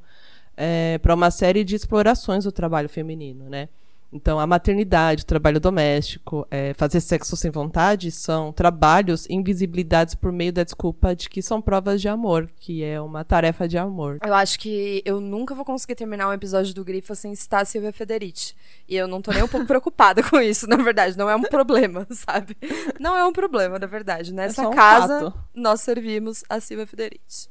[0.56, 3.69] é, para uma série de explorações do trabalho feminino, né?
[4.15, 10.32] Então, a maternidade, o trabalho doméstico, é, fazer sexo sem vontade são trabalhos invisibilidades por
[10.32, 14.19] meio da desculpa de que são provas de amor, que é uma tarefa de amor.
[14.25, 17.65] Eu acho que eu nunca vou conseguir terminar um episódio do Grifo sem citar a
[17.65, 18.56] Silvia Federici.
[18.88, 21.17] E eu não tô nem um pouco preocupada com isso, na verdade.
[21.17, 22.56] Não é um problema, sabe?
[22.97, 24.34] Não é um problema, na verdade.
[24.34, 25.39] Nessa é um casa, fato.
[25.54, 27.49] nós servimos a Silvia Federici.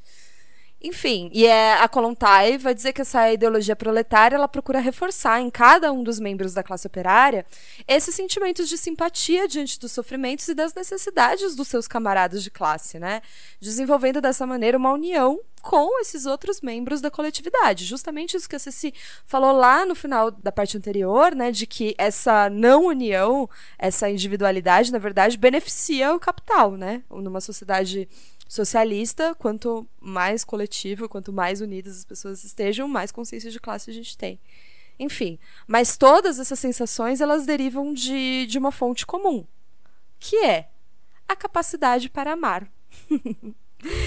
[0.87, 5.49] Enfim, e é, a Kolontai vai dizer que essa ideologia proletária ela procura reforçar em
[5.49, 7.47] cada um dos membros da classe operária
[7.89, 12.99] esses sentimentos de simpatia diante dos sofrimentos e das necessidades dos seus camaradas de classe,
[12.99, 13.23] né?
[13.59, 17.87] Desenvolvendo dessa maneira uma união com esses outros membros da coletividade.
[17.87, 18.93] Justamente isso que a Ceci
[19.25, 24.93] falou lá no final da parte anterior, né, de que essa não união, essa individualidade,
[24.93, 27.03] na verdade, beneficia o capital, né?
[27.11, 28.07] Numa sociedade
[28.55, 33.95] socialista, quanto mais coletivo, quanto mais unidas as pessoas estejam, mais consciência de classe a
[33.95, 34.41] gente tem.
[34.99, 39.45] Enfim, mas todas essas sensações elas derivam de, de uma fonte comum,
[40.21, 40.69] que é
[41.29, 42.71] a capacidade para amar.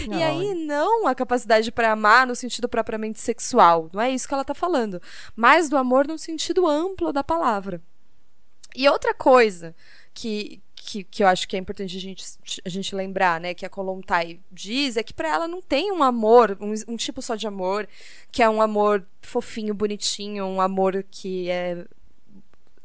[0.09, 4.33] e aí, não a capacidade para amar no sentido propriamente sexual, não é isso que
[4.33, 5.01] ela está falando,
[5.35, 7.81] mas do amor no sentido amplo da palavra.
[8.73, 9.75] E outra coisa
[10.13, 12.23] que, que, que eu acho que é importante a gente,
[12.63, 16.01] a gente lembrar, né, que a Kolontai diz, é que para ela não tem um
[16.01, 17.85] amor, um, um, tipo só de amor,
[18.31, 21.85] que é um amor fofinho, bonitinho, um amor que é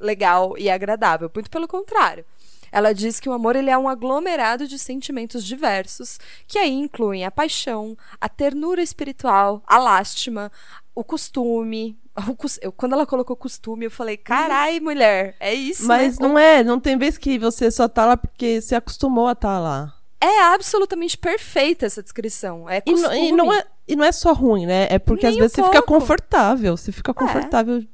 [0.01, 1.31] legal e agradável.
[1.33, 2.25] Muito pelo contrário.
[2.73, 7.25] Ela diz que o amor ele é um aglomerado de sentimentos diversos, que aí incluem
[7.25, 10.51] a paixão, a ternura espiritual, a lástima,
[10.95, 11.99] o costume,
[12.61, 15.87] eu, quando ela colocou costume, eu falei, carai, mulher, é isso.
[15.87, 16.29] Mas né?
[16.29, 19.55] não é, não tem vez que você só tá lá porque se acostumou a estar
[19.55, 19.95] tá lá.
[20.21, 22.71] É absolutamente perfeita essa descrição.
[22.71, 23.17] É costume.
[23.17, 24.87] E, e, não, é, e não é só ruim, né?
[24.89, 26.77] É porque Nem às vezes um você fica confortável.
[26.77, 27.15] Você fica é.
[27.15, 27.87] confortável é.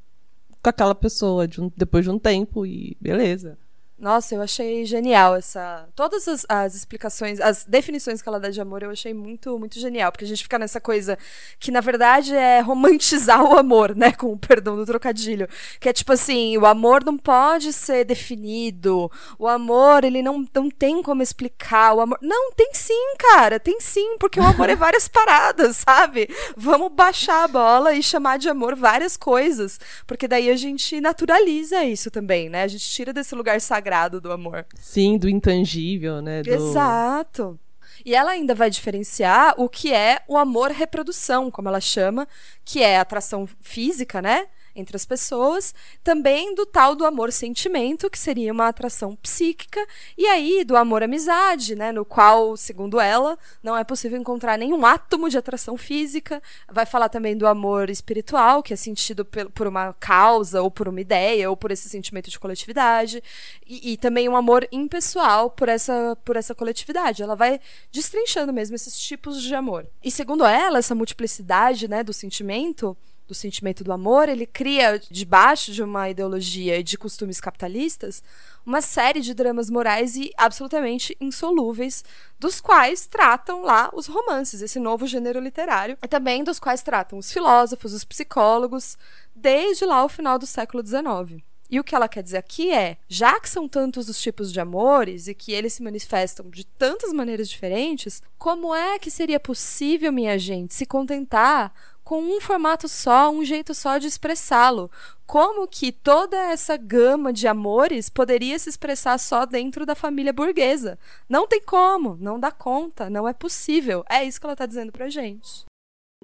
[0.62, 3.56] com aquela pessoa de um, depois de um tempo e beleza.
[3.98, 5.88] Nossa, eu achei genial essa.
[5.96, 9.80] Todas as, as, explicações, as definições que ela dá de amor, eu achei muito, muito
[9.80, 10.12] genial.
[10.12, 11.18] Porque a gente fica nessa coisa
[11.58, 14.12] que, na verdade, é romantizar o amor, né?
[14.12, 15.48] Com o perdão do trocadilho.
[15.80, 19.10] Que é tipo assim: o amor não pode ser definido.
[19.36, 21.94] O amor, ele não, não tem como explicar.
[21.94, 22.18] O amor.
[22.22, 23.58] Não, tem sim, cara.
[23.58, 26.28] Tem sim, porque o amor é várias paradas, sabe?
[26.56, 29.80] Vamos baixar a bola e chamar de amor várias coisas.
[30.06, 32.62] Porque daí a gente naturaliza isso também, né?
[32.62, 34.66] A gente tira desse lugar sagrado sagrado do amor.
[34.74, 36.42] Sim, do intangível, né?
[36.42, 36.50] Do...
[36.50, 37.58] Exato.
[38.04, 42.28] E ela ainda vai diferenciar o que é o amor reprodução, como ela chama,
[42.64, 44.46] que é atração física, né?
[44.80, 49.84] Entre as pessoas, também do tal do amor-sentimento, que seria uma atração psíquica,
[50.16, 55.28] e aí do amor-amizade, né, no qual, segundo ela, não é possível encontrar nenhum átomo
[55.28, 56.42] de atração física.
[56.70, 61.00] Vai falar também do amor espiritual, que é sentido por uma causa, ou por uma
[61.00, 63.22] ideia, ou por esse sentimento de coletividade,
[63.66, 67.22] e, e também um amor impessoal por essa, por essa coletividade.
[67.22, 67.60] Ela vai
[67.90, 69.86] destrinchando mesmo esses tipos de amor.
[70.02, 72.96] E segundo ela, essa multiplicidade né, do sentimento
[73.28, 78.22] do sentimento do amor, ele cria, debaixo de uma ideologia de costumes capitalistas,
[78.64, 82.02] uma série de dramas morais e absolutamente insolúveis,
[82.38, 87.18] dos quais tratam lá os romances, esse novo gênero literário, e também dos quais tratam
[87.18, 88.96] os filósofos, os psicólogos,
[89.34, 91.42] desde lá o final do século XIX.
[91.70, 94.58] E o que ela quer dizer aqui é, já que são tantos os tipos de
[94.58, 100.10] amores e que eles se manifestam de tantas maneiras diferentes, como é que seria possível,
[100.10, 101.72] minha gente, se contentar
[102.08, 104.90] com um formato só, um jeito só de expressá-lo.
[105.26, 110.98] Como que toda essa gama de amores poderia se expressar só dentro da família burguesa?
[111.28, 114.02] Não tem como, não dá conta, não é possível.
[114.08, 115.66] É isso que ela está dizendo pra gente.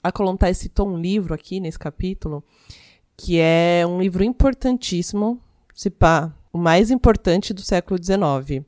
[0.02, 2.42] A Kolontai citou um livro aqui nesse capítulo,
[3.14, 5.38] que é um livro importantíssimo,
[5.74, 8.64] se pá, o mais importante do século XIX.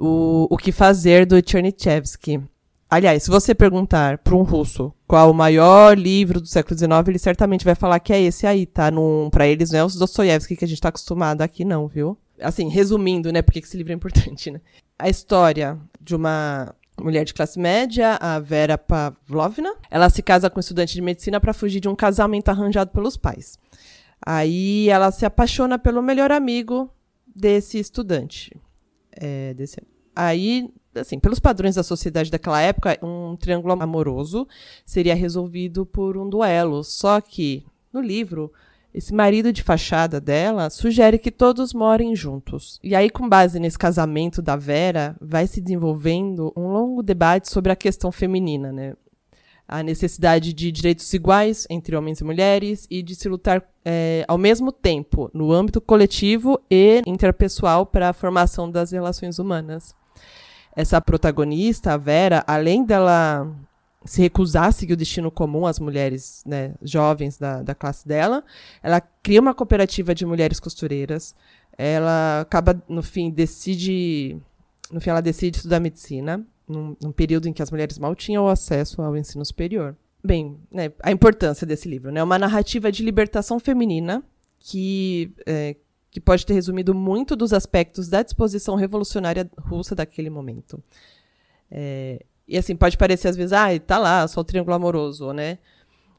[0.00, 2.40] O, o que fazer do Chernyshevsky.
[2.90, 7.18] Aliás, se você perguntar para um russo qual o maior livro do século XIX, ele
[7.18, 8.90] certamente vai falar que é esse aí, tá?
[9.30, 12.16] Para eles não é o Dostoiévski que a gente está acostumado aqui, não, viu?
[12.40, 14.60] Assim, resumindo, né, porque esse livro é importante, né?
[14.98, 19.74] A história de uma mulher de classe média, a Vera Pavlovna.
[19.90, 23.16] Ela se casa com um estudante de medicina para fugir de um casamento arranjado pelos
[23.16, 23.58] pais.
[24.24, 26.90] Aí ela se apaixona pelo melhor amigo
[27.26, 28.56] desse estudante.
[29.12, 29.80] É, desse...
[30.20, 34.48] Aí, assim, pelos padrões da sociedade daquela época, um triângulo amoroso
[34.84, 36.82] seria resolvido por um duelo.
[36.82, 38.52] Só que, no livro,
[38.92, 42.80] esse marido de fachada dela sugere que todos morem juntos.
[42.82, 47.70] E aí, com base nesse casamento da Vera, vai se desenvolvendo um longo debate sobre
[47.70, 48.94] a questão feminina, né?
[49.68, 54.36] A necessidade de direitos iguais entre homens e mulheres e de se lutar é, ao
[54.36, 59.94] mesmo tempo no âmbito coletivo e interpessoal para a formação das relações humanas
[60.78, 63.52] essa protagonista, a Vera, além dela
[64.04, 68.44] se recusar a seguir o destino comum às mulheres né, jovens da, da classe dela,
[68.80, 71.34] ela cria uma cooperativa de mulheres costureiras.
[71.76, 74.40] Ela acaba, no fim, decide.
[74.88, 78.46] No fim, ela decide estudar medicina, num, num período em que as mulheres mal tinham
[78.46, 79.96] acesso ao ensino superior.
[80.22, 82.22] Bem, né, a importância desse livro, né?
[82.22, 84.22] Uma narrativa de libertação feminina
[84.60, 85.74] que é,
[86.10, 90.82] que pode ter resumido muito dos aspectos da disposição revolucionária russa daquele momento.
[91.70, 95.58] É, e assim, pode parecer às vezes, ah, tá lá, só o triângulo amoroso, né?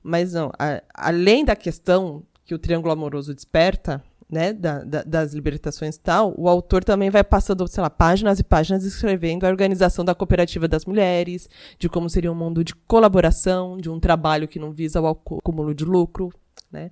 [0.03, 5.33] Mas não, a, além da questão que o triângulo amoroso desperta, né, da, da, das
[5.33, 9.49] libertações e tal, o autor também vai passando, sei lá, páginas e páginas escrevendo a
[9.49, 11.49] organização da cooperativa das mulheres,
[11.79, 15.73] de como seria um mundo de colaboração, de um trabalho que não visa o acúmulo
[15.73, 16.31] de lucro,
[16.71, 16.91] né?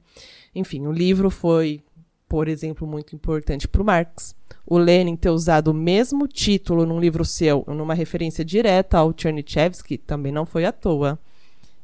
[0.55, 1.83] Enfim, o livro foi
[2.27, 4.35] por exemplo, muito importante para o Marx.
[4.65, 9.97] O Lenin ter usado o mesmo título num livro seu, numa referência direta ao Chernyshevsky,
[9.97, 11.17] também não foi à toa.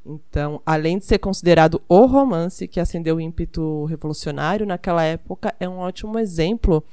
[0.06, 5.68] Então, além de ser considerado o romance que acendeu o ímpeto revolucionário naquela época, é
[5.68, 6.84] um ótimo exemplo,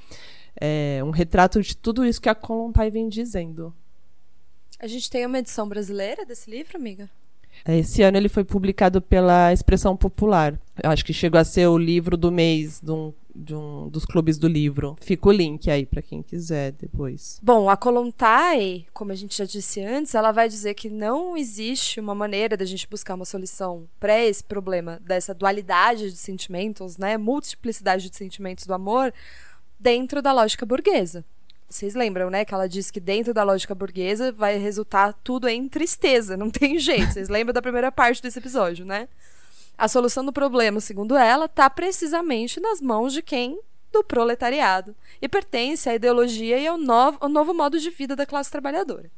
[0.60, 3.74] é, um retrato de tudo isso que a Kolontai vem dizendo.
[4.78, 7.10] A gente tem uma edição brasileira desse livro, amiga?
[7.64, 10.58] É, esse ano ele foi publicado pela Expressão Popular.
[10.82, 14.04] Eu acho que chegou a ser o livro do mês de um, de um dos
[14.04, 14.96] clubes do livro.
[15.00, 17.38] Fica o link aí para quem quiser depois.
[17.42, 22.00] Bom, a Kolontai, como a gente já disse antes, ela vai dizer que não existe
[22.00, 27.16] uma maneira da gente buscar uma solução para esse problema dessa dualidade de sentimentos, né,
[27.16, 29.12] multiplicidade de sentimentos do amor
[29.78, 31.24] dentro da lógica burguesa.
[31.68, 35.68] Vocês lembram, né, que ela disse que dentro da lógica burguesa vai resultar tudo em
[35.68, 37.12] tristeza, não tem jeito.
[37.12, 39.08] Vocês lembram da primeira parte desse episódio, né?
[39.80, 43.58] A solução do problema, segundo ela, está precisamente nas mãos de quem?
[43.90, 44.94] Do proletariado.
[45.22, 49.10] E pertence à ideologia e ao novo, ao novo modo de vida da classe trabalhadora.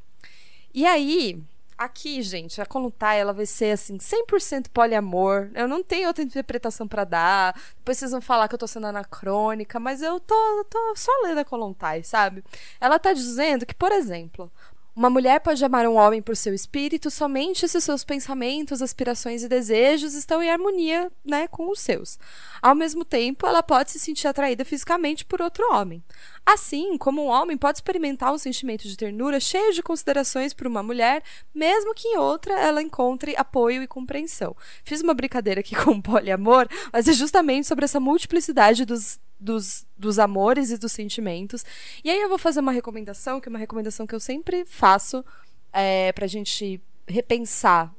[0.73, 1.43] E aí,
[1.77, 5.51] Aqui, gente, a Coluntai, ela vai ser assim 100% poliamor.
[5.53, 7.61] Eu não tenho outra interpretação para dar.
[7.79, 11.39] Depois vocês vão falar que eu tô sendo anacrônica, mas eu tô, tô só lendo
[11.39, 12.45] a Coluntai, sabe?
[12.81, 14.49] Ela tá dizendo que, por exemplo,
[14.95, 19.49] uma mulher pode amar um homem por seu espírito somente se seus pensamentos, aspirações e
[19.49, 22.19] desejos estão em harmonia né, com os seus.
[22.61, 26.05] Ao mesmo tempo, ela pode se sentir atraída fisicamente por outro homem.
[26.45, 30.83] Assim como um homem pode experimentar um sentimento de ternura cheio de considerações por uma
[30.83, 31.23] mulher,
[31.55, 34.55] mesmo que em outra ela encontre apoio e compreensão.
[34.85, 39.85] Fiz uma brincadeira aqui com o poliamor, mas é justamente sobre essa multiplicidade dos dos,
[39.99, 41.65] dos amores e dos sentimentos.
[42.03, 45.25] E aí eu vou fazer uma recomendação, que é uma recomendação que eu sempre faço
[45.73, 47.93] é, para a gente repensar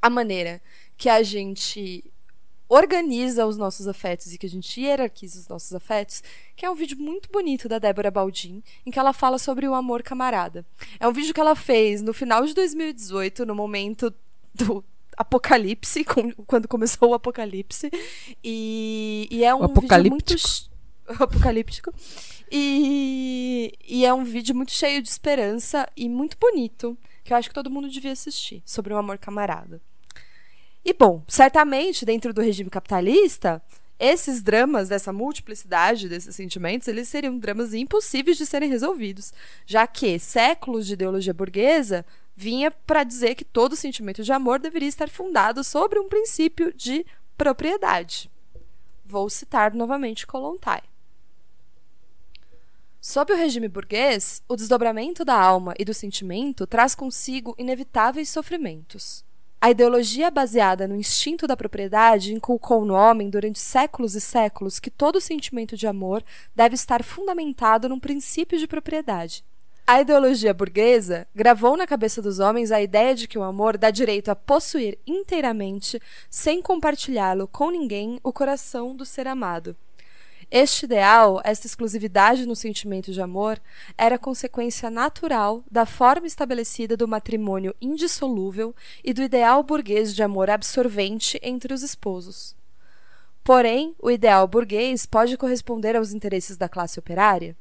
[0.00, 0.62] a maneira
[0.96, 2.04] que a gente
[2.68, 6.22] organiza os nossos afetos e que a gente hierarquiza os nossos afetos,
[6.56, 9.74] que é um vídeo muito bonito da Débora Baldin, em que ela fala sobre o
[9.74, 10.66] amor camarada.
[10.98, 14.12] É um vídeo que ela fez no final de 2018, no momento
[14.54, 14.84] do
[15.16, 17.90] apocalipse, com, quando começou o apocalipse.
[18.42, 20.34] E, e é um vídeo muito
[21.20, 21.92] apocalíptico.
[22.50, 27.48] E, e é um vídeo muito cheio de esperança e muito bonito, que eu acho
[27.48, 29.80] que todo mundo devia assistir, sobre o um amor camarada.
[30.84, 33.60] E bom, certamente dentro do regime capitalista,
[33.98, 39.32] esses dramas dessa multiplicidade desses sentimentos, eles seriam dramas impossíveis de serem resolvidos,
[39.66, 42.04] já que séculos de ideologia burguesa
[42.36, 47.04] vinha para dizer que todo sentimento de amor deveria estar fundado sobre um princípio de
[47.36, 48.30] propriedade.
[49.04, 50.82] Vou citar novamente Kolontai.
[53.00, 59.24] Sob o regime burguês, o desdobramento da alma e do sentimento traz consigo inevitáveis sofrimentos.
[59.60, 64.90] A ideologia baseada no instinto da propriedade inculcou no homem durante séculos e séculos que
[64.90, 66.22] todo sentimento de amor
[66.54, 69.44] deve estar fundamentado num princípio de propriedade.
[69.88, 73.88] A ideologia burguesa gravou na cabeça dos homens a ideia de que o amor dá
[73.88, 79.76] direito a possuir inteiramente, sem compartilhá-lo com ninguém, o coração do ser amado.
[80.50, 83.60] Este ideal, esta exclusividade no sentimento de amor,
[83.96, 88.74] era consequência natural da forma estabelecida do matrimônio indissolúvel
[89.04, 92.56] e do ideal burguês de amor absorvente entre os esposos.
[93.44, 97.56] Porém, o ideal burguês pode corresponder aos interesses da classe operária?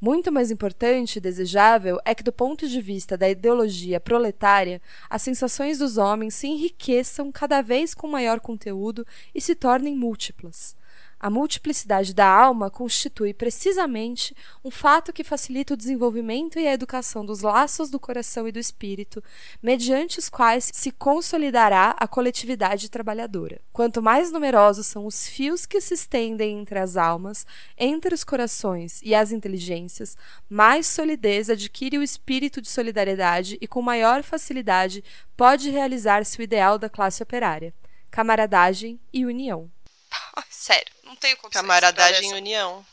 [0.00, 4.80] Muito mais importante e desejável é que, do ponto de vista da ideologia proletária,
[5.10, 10.74] as sensações dos homens se enriqueçam cada vez com maior conteúdo e se tornem múltiplas.
[11.22, 17.26] A multiplicidade da alma constitui precisamente um fato que facilita o desenvolvimento e a educação
[17.26, 19.22] dos laços do coração e do espírito,
[19.62, 23.60] mediante os quais se consolidará a coletividade trabalhadora.
[23.70, 27.46] Quanto mais numerosos são os fios que se estendem entre as almas,
[27.76, 30.16] entre os corações e as inteligências,
[30.48, 35.04] mais solidez adquire o espírito de solidariedade e com maior facilidade
[35.36, 37.74] pode realizar-se o ideal da classe operária:
[38.10, 39.70] camaradagem e união.
[40.48, 41.60] Sério, não tenho condições.
[41.60, 42.86] Camaradagem e união.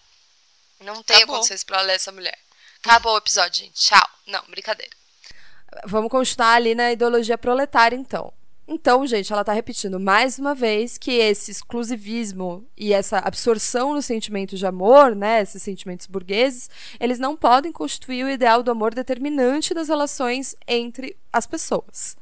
[0.80, 1.36] Não tenho Acabou.
[1.36, 2.38] condições pra ler essa mulher.
[2.84, 3.80] Acabou o episódio, gente.
[3.80, 4.10] Tchau.
[4.26, 4.92] Não, brincadeira.
[5.86, 8.34] Vamos continuar ali na ideologia proletária, então.
[8.68, 14.02] Então, gente, ela está repetindo mais uma vez que esse exclusivismo e essa absorção no
[14.02, 18.94] sentimento de amor, né, esses sentimentos burgueses, eles não podem constituir o ideal do amor
[18.94, 22.18] determinante das relações entre as pessoas.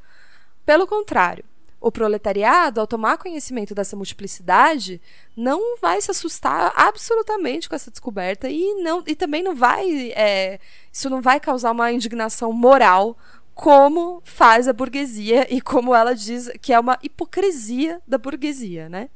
[0.66, 1.44] Pelo contrário,
[1.86, 5.00] o proletariado, ao tomar conhecimento dessa multiplicidade,
[5.38, 10.12] não vai se assustar absolutamente com essa descoberta e, não, e também não vai.
[10.16, 10.60] É,
[10.92, 13.16] isso não vai causar uma indignação moral
[13.54, 19.08] como faz a burguesia e como ela diz que é uma hipocrisia da burguesia, né?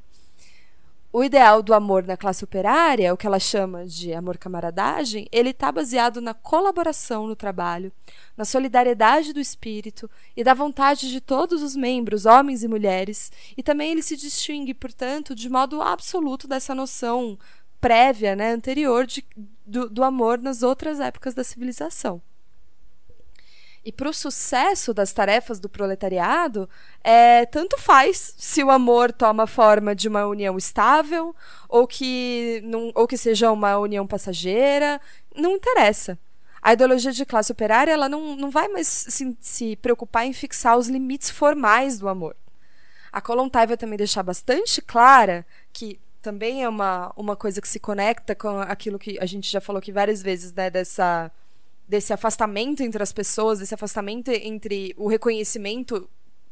[1.11, 5.49] O ideal do amor na classe operária, o que ela chama de amor camaradagem, ele
[5.49, 7.91] está baseado na colaboração no trabalho,
[8.37, 13.63] na solidariedade do espírito e da vontade de todos os membros, homens e mulheres, e
[13.63, 17.39] também ele se distingue, portanto, de modo absoluto dessa noção
[17.81, 19.25] prévia, né, anterior de,
[19.65, 22.21] do, do amor nas outras épocas da civilização.
[23.83, 26.69] E para o sucesso das tarefas do proletariado,
[27.03, 31.35] é, tanto faz se o amor toma forma de uma união estável
[31.67, 34.99] ou que, não, ou que seja uma união passageira,
[35.35, 36.19] não interessa.
[36.61, 40.77] A ideologia de classe operária ela não, não vai mais se, se preocupar em fixar
[40.77, 42.35] os limites formais do amor.
[43.11, 47.79] A Kolontai vai também deixar bastante clara que também é uma, uma coisa que se
[47.79, 51.31] conecta com aquilo que a gente já falou aqui várias vezes, né, dessa
[51.89, 56.07] desse afastamento entre as pessoas, desse afastamento entre o reconhecimento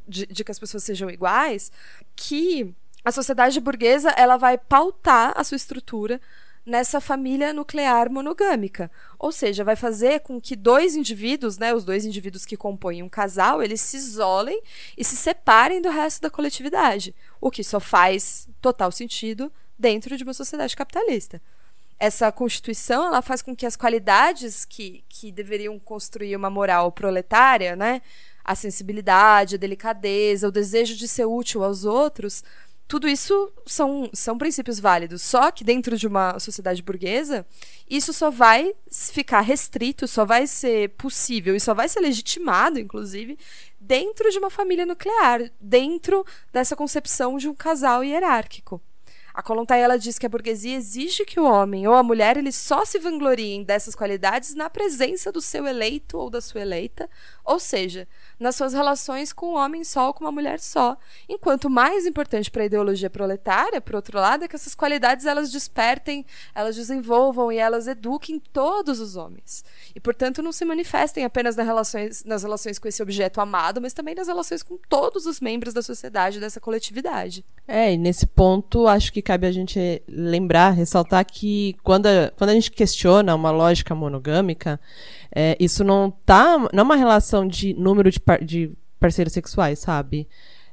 [0.07, 1.71] de, de que as pessoas sejam iguais,
[2.15, 2.73] que
[3.05, 6.19] a sociedade burguesa ela vai pautar a sua estrutura
[6.65, 8.89] nessa família nuclear monogâmica.
[9.19, 13.07] Ou seja, vai fazer com que dois indivíduos, né, os dois indivíduos que compõem um
[13.07, 14.59] casal, eles se isolem
[14.97, 17.13] e se separem do resto da coletividade.
[17.39, 21.39] O que só faz total sentido dentro de uma sociedade capitalista
[21.99, 27.75] essa constituição ela faz com que as qualidades que, que deveriam construir uma moral proletária,
[27.75, 28.01] né,
[28.43, 32.43] a sensibilidade, a delicadeza, o desejo de ser útil aos outros,
[32.87, 35.21] tudo isso são, são princípios válidos.
[35.21, 37.45] Só que dentro de uma sociedade burguesa,
[37.89, 43.37] isso só vai ficar restrito, só vai ser possível e só vai ser legitimado, inclusive,
[43.79, 48.81] dentro de uma família nuclear, dentro dessa concepção de um casal hierárquico.
[49.37, 52.51] A Kolontai ela diz que a burguesia exige que o homem ou a mulher ele
[52.51, 57.07] só se vangloriem dessas qualidades na presença do seu eleito ou da sua eleita,
[57.47, 58.05] ou seja,
[58.37, 60.97] nas suas relações com um homem só ou com uma mulher só.
[61.29, 65.49] Enquanto mais importante para a ideologia proletária, por outro lado, é que essas qualidades elas
[65.49, 69.63] despertem, elas desenvolvam e elas eduquem todos os homens.
[69.95, 73.93] E, portanto, não se manifestem apenas nas relações, nas relações com esse objeto amado, mas
[73.93, 77.45] também nas relações com todos os membros da sociedade, dessa coletividade.
[77.65, 82.49] É, e nesse ponto, acho que cabe a gente lembrar, ressaltar que quando a, quando
[82.49, 84.77] a gente questiona uma lógica monogâmica,
[85.33, 86.57] é, isso não tá.
[86.57, 90.27] Não é uma relação de número de, par, de parceiros sexuais, sabe?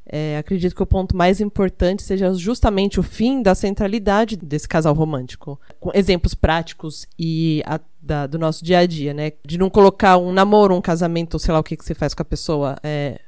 [0.07, 4.95] É, acredito que o ponto mais importante seja justamente o fim da centralidade desse casal
[4.95, 5.59] romântico.
[5.81, 9.33] Com exemplos práticos e a, da, do nosso dia a dia, né?
[9.47, 12.23] De não colocar um namoro, um casamento, sei lá o que, que você faz com
[12.23, 13.19] a pessoa, é,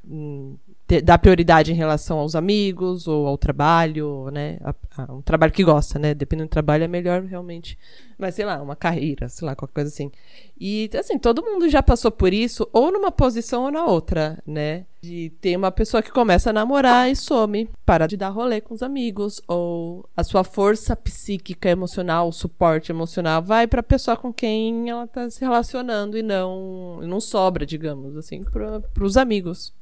[0.86, 4.58] ter, dar prioridade em relação aos amigos ou ao trabalho, né?
[4.62, 6.14] A, a, um trabalho que gosta, né?
[6.14, 7.76] Dependendo do trabalho é melhor realmente.
[8.16, 10.10] Mas sei lá, uma carreira, sei lá, qualquer coisa assim.
[10.58, 14.86] E assim, todo mundo já passou por isso, ou numa posição ou na outra, né?
[15.02, 18.74] De ter uma pessoa que começa a namorar e some, para de dar rolê com
[18.74, 24.32] os amigos, ou a sua força psíquica, emocional, suporte emocional vai para a pessoa com
[24.32, 29.72] quem ela tá se relacionando e não não sobra, digamos assim, para os amigos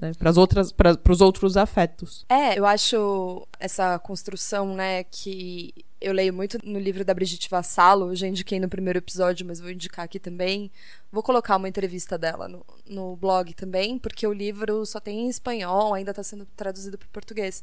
[0.00, 2.24] né, para outras para os outros afetos.
[2.28, 8.14] É, eu acho essa construção, né, que eu leio muito no livro da Brigitte Vassalo,
[8.16, 10.70] já indiquei no primeiro episódio, mas vou indicar aqui também.
[11.12, 15.28] Vou colocar uma entrevista dela no, no blog também, porque o livro só tem em
[15.28, 17.62] espanhol, ainda está sendo traduzido para português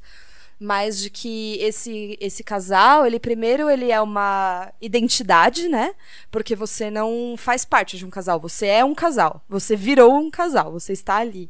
[0.59, 5.95] mas de que esse esse casal, ele primeiro ele é uma identidade, né?
[6.29, 10.29] Porque você não faz parte de um casal, você é um casal, você virou um
[10.29, 11.49] casal, você está ali.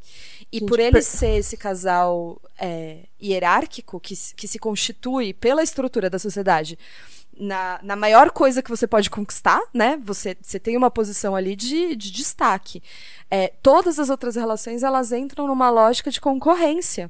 [0.51, 1.03] E por ele per...
[1.03, 6.77] ser esse casal é, hierárquico que, que se constitui pela estrutura da sociedade,
[7.37, 9.99] na, na maior coisa que você pode conquistar, né?
[10.03, 12.83] Você, você tem uma posição ali de, de destaque.
[13.31, 17.09] É, todas as outras relações elas entram numa lógica de concorrência.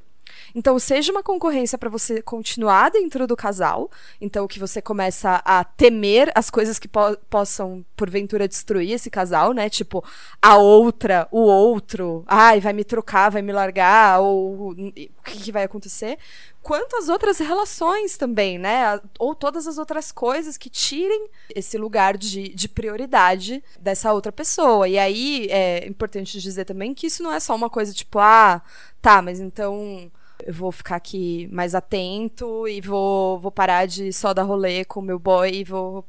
[0.54, 3.90] Então, seja uma concorrência para você continuar dentro do casal,
[4.20, 9.54] então que você começa a temer as coisas que po possam, porventura, destruir esse casal,
[9.54, 9.70] né?
[9.70, 10.04] Tipo,
[10.42, 14.92] a outra, o outro, ai, vai me trocar, vai me largar, ou o
[15.24, 16.18] que, que vai acontecer
[16.62, 19.00] quanto as outras relações também, né?
[19.18, 24.88] Ou todas as outras coisas que tirem esse lugar de, de prioridade dessa outra pessoa.
[24.88, 28.62] E aí é importante dizer também que isso não é só uma coisa tipo, ah,
[29.02, 30.12] tá, mas então
[30.46, 35.00] eu vou ficar aqui mais atento e vou, vou parar de só dar rolê com
[35.00, 36.06] o meu boy e vou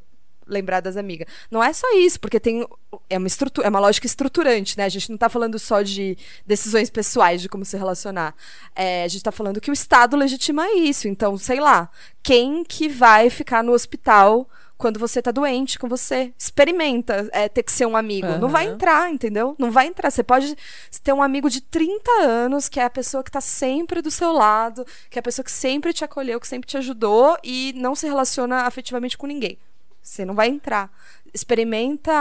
[0.51, 1.29] lembrar das amigas.
[1.51, 2.67] Não é só isso, porque tem
[3.09, 4.85] é uma estrutura, é uma lógica estruturante, né?
[4.85, 8.35] A gente não está falando só de decisões pessoais de como se relacionar.
[8.75, 11.07] É, a gente está falando que o Estado legitima isso.
[11.07, 11.89] Então, sei lá,
[12.23, 14.49] quem que vai ficar no hospital
[14.81, 16.33] quando você tá doente com você.
[16.39, 18.27] Experimenta é, ter que ser um amigo.
[18.27, 18.39] Uhum.
[18.39, 19.55] Não vai entrar, entendeu?
[19.59, 20.11] Não vai entrar.
[20.11, 20.57] Você pode
[21.05, 24.33] ter um amigo de 30 anos, que é a pessoa que tá sempre do seu
[24.33, 27.95] lado, que é a pessoa que sempre te acolheu, que sempre te ajudou e não
[27.95, 29.59] se relaciona afetivamente com ninguém.
[30.03, 30.91] Você não vai entrar.
[31.33, 32.13] Experimenta,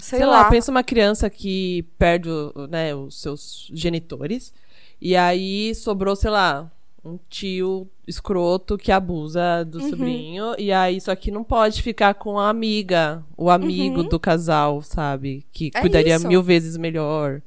[0.00, 0.42] sei, sei lá.
[0.42, 0.44] lá.
[0.50, 2.30] Pensa uma criança que perde
[2.70, 4.52] né, os seus genitores.
[4.98, 6.72] E aí sobrou, sei lá,
[7.04, 9.90] um tio escroto que abusa do uhum.
[9.90, 10.54] sobrinho.
[10.58, 14.08] E aí, só que não pode ficar com a amiga, o amigo uhum.
[14.08, 15.44] do casal, sabe?
[15.52, 16.28] Que é cuidaria isso.
[16.28, 17.42] mil vezes melhor.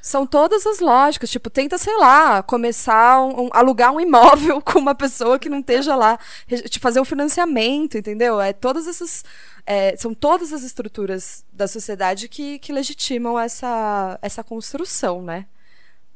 [0.00, 1.30] São todas as lógicas.
[1.30, 5.60] Tipo, tenta, sei lá, começar um, um, alugar um imóvel com uma pessoa que não
[5.60, 8.40] esteja lá, te fazer um financiamento, entendeu?
[8.40, 9.24] É todas essas.
[9.66, 15.44] É, são todas as estruturas da sociedade que, que legitimam essa, essa construção, né?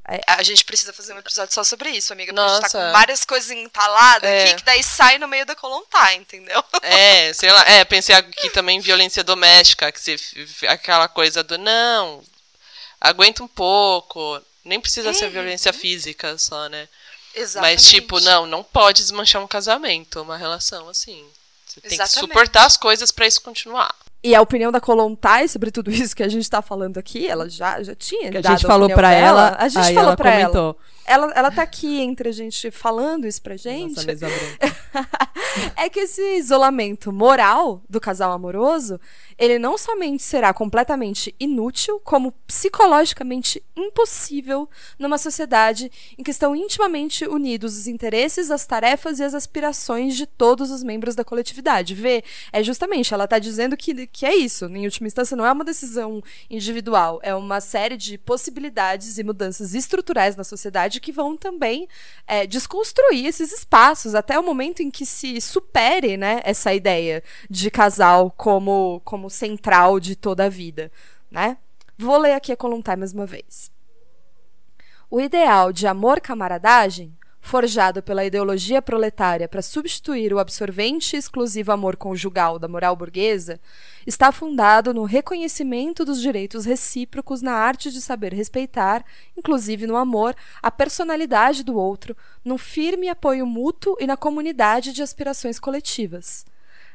[0.09, 2.33] É, a gente precisa fazer um episódio só sobre isso, amiga.
[2.33, 2.59] Porque Nossa.
[2.59, 4.45] a gente tá com várias coisas entaladas é.
[4.45, 6.63] aqui que daí sai no meio da colontar, entendeu?
[6.83, 7.65] É, sei lá.
[7.69, 10.17] É, pensei aqui também violência doméstica, que se,
[10.67, 12.23] aquela coisa do não,
[13.01, 14.41] aguenta um pouco.
[14.65, 15.15] Nem precisa uhum.
[15.15, 16.89] ser violência física só, né?
[17.35, 17.83] Exatamente.
[17.83, 21.25] Mas, tipo, não, não pode desmanchar um casamento, uma relação assim.
[21.67, 22.15] Você tem Exatamente.
[22.15, 23.95] que suportar as coisas para isso continuar.
[24.25, 27.49] E a opinião da Colontai sobre tudo isso que a gente tá falando aqui, ela
[27.49, 30.77] já, já tinha que a gente falou para ela, a gente falou para ela.
[31.13, 33.97] Ela, ela tá aqui entre a gente falando isso pra gente.
[33.97, 34.77] Nossa mesa branca.
[35.77, 38.99] é que esse isolamento moral do casal amoroso,
[39.37, 44.67] ele não somente será completamente inútil, como psicologicamente impossível
[44.99, 50.25] numa sociedade em que estão intimamente unidos os interesses, as tarefas e as aspirações de
[50.25, 51.95] todos os membros da coletividade.
[51.95, 54.65] Vê, é justamente, ela tá dizendo que, que é isso.
[54.65, 59.75] Em última instância, não é uma decisão individual, é uma série de possibilidades e mudanças
[59.75, 61.87] estruturais na sociedade que vão também
[62.27, 67.71] é, desconstruir esses espaços até o momento em que se supere, né, essa ideia de
[67.71, 70.91] casal como, como central de toda a vida,
[71.31, 71.59] né?
[71.99, 73.71] Vou ler aqui a Coluntai mais uma vez.
[75.11, 77.15] O ideal de amor-camaradagem
[77.45, 83.61] forjado pela ideologia proletária para substituir o absorvente e exclusivo amor conjugal da moral burguesa,
[84.07, 89.05] está fundado no reconhecimento dos direitos recíprocos na arte de saber respeitar,
[89.37, 95.03] inclusive no amor, a personalidade do outro, num firme apoio mútuo e na comunidade de
[95.03, 96.47] aspirações coletivas.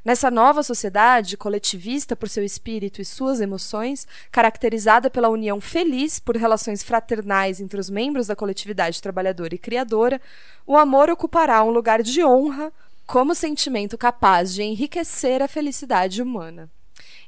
[0.07, 6.37] Nessa nova sociedade, coletivista por seu espírito e suas emoções, caracterizada pela união feliz por
[6.37, 10.21] relações fraternais entre os membros da coletividade trabalhadora e criadora,
[10.65, 12.71] o amor ocupará um lugar de honra
[13.05, 16.71] como sentimento capaz de enriquecer a felicidade humana.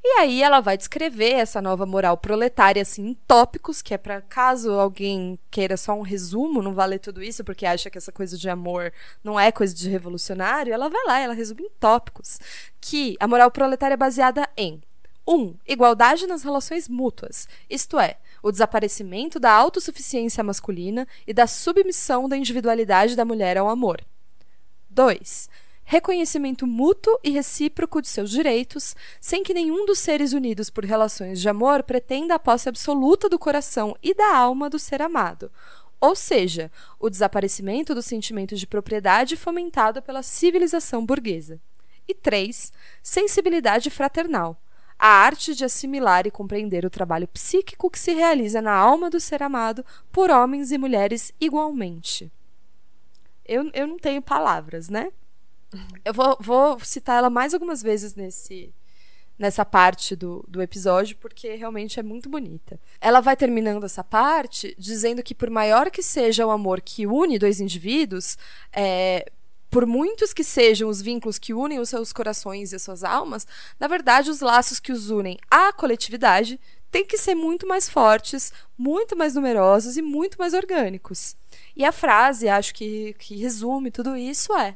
[0.03, 4.21] E aí ela vai descrever essa nova moral proletária assim em tópicos, que é para
[4.21, 8.37] caso alguém queira só um resumo, não vale tudo isso porque acha que essa coisa
[8.37, 12.39] de amor não é coisa de revolucionário, ela vai lá, ela resume em tópicos,
[12.79, 14.81] que a moral proletária é baseada em
[15.27, 15.35] 1.
[15.35, 22.29] Um, igualdade nas relações mútuas, isto é, o desaparecimento da autossuficiência masculina e da submissão
[22.29, 24.01] da individualidade da mulher ao amor.
[24.89, 25.49] 2
[25.89, 31.41] reconhecimento mútuo e recíproco de seus direitos, sem que nenhum dos seres unidos por relações
[31.41, 35.51] de amor pretenda a posse absoluta do coração e da alma do ser amado.
[35.99, 41.59] Ou seja, o desaparecimento do sentimento de propriedade fomentado pela civilização burguesa.
[42.07, 42.71] E 3.
[43.01, 44.61] Sensibilidade fraternal.
[44.99, 49.19] A arte de assimilar e compreender o trabalho psíquico que se realiza na alma do
[49.19, 52.31] ser amado por homens e mulheres igualmente.
[53.43, 55.11] Eu, eu não tenho palavras, né?
[56.03, 58.73] Eu vou, vou citar ela mais algumas vezes nesse,
[59.37, 62.79] nessa parte do, do episódio, porque realmente é muito bonita.
[62.99, 67.39] Ela vai terminando essa parte dizendo que, por maior que seja o amor que une
[67.39, 68.37] dois indivíduos,
[68.73, 69.31] é,
[69.69, 73.47] por muitos que sejam os vínculos que unem os seus corações e as suas almas,
[73.79, 76.59] na verdade, os laços que os unem à coletividade
[76.91, 81.35] têm que ser muito mais fortes, muito mais numerosos e muito mais orgânicos.
[81.75, 84.75] E a frase, acho que, que resume tudo isso é.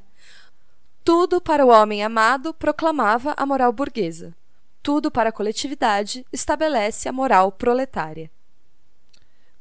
[1.04, 4.34] Tudo para o homem amado proclamava a moral burguesa.
[4.82, 8.32] Tudo para a coletividade estabelece a moral proletária.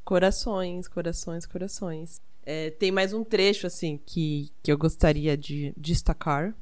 [0.05, 2.23] Corações, corações, corações.
[2.47, 6.55] É, tem mais um trecho assim que, que eu gostaria de destacar,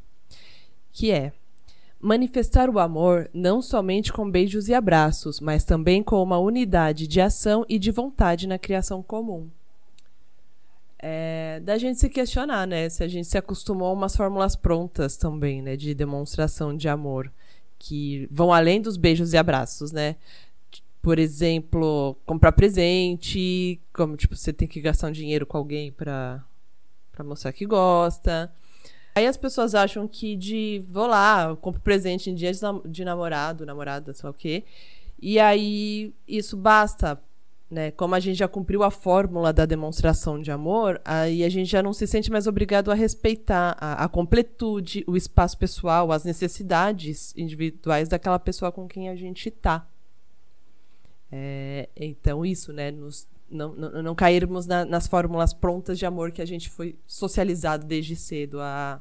[0.91, 1.35] que é
[2.01, 7.21] manifestar o amor não somente com beijos e abraços, mas também com uma unidade de
[7.21, 9.51] ação e de vontade na criação comum
[11.03, 12.89] é, da gente se questionar, né?
[12.89, 15.77] Se a gente se acostumou a umas fórmulas prontas também, né?
[15.77, 17.33] De demonstração de amor,
[17.79, 20.17] que vão além dos beijos e abraços, né?
[21.01, 26.45] Por exemplo, comprar presente, como, tipo, você tem que gastar um dinheiro com alguém pra
[27.25, 28.53] mostrar que gosta.
[29.15, 33.65] Aí as pessoas acham que de, vou lá, compro presente em dia de, de namorado,
[33.65, 34.65] namorada, sei lá o quê.
[35.21, 37.19] E aí isso basta
[37.71, 37.91] né?
[37.93, 41.83] Como a gente já cumpriu a fórmula da demonstração de amor, aí a gente já
[41.83, 47.33] não se sente mais obrigado a respeitar a, a completude, o espaço pessoal, as necessidades
[47.37, 49.87] individuais daquela pessoa com quem a gente está.
[51.31, 52.91] É, então, isso, né?
[52.91, 56.99] Nos, não, não, não cairmos na, nas fórmulas prontas de amor que a gente foi
[57.07, 59.01] socializado desde cedo a,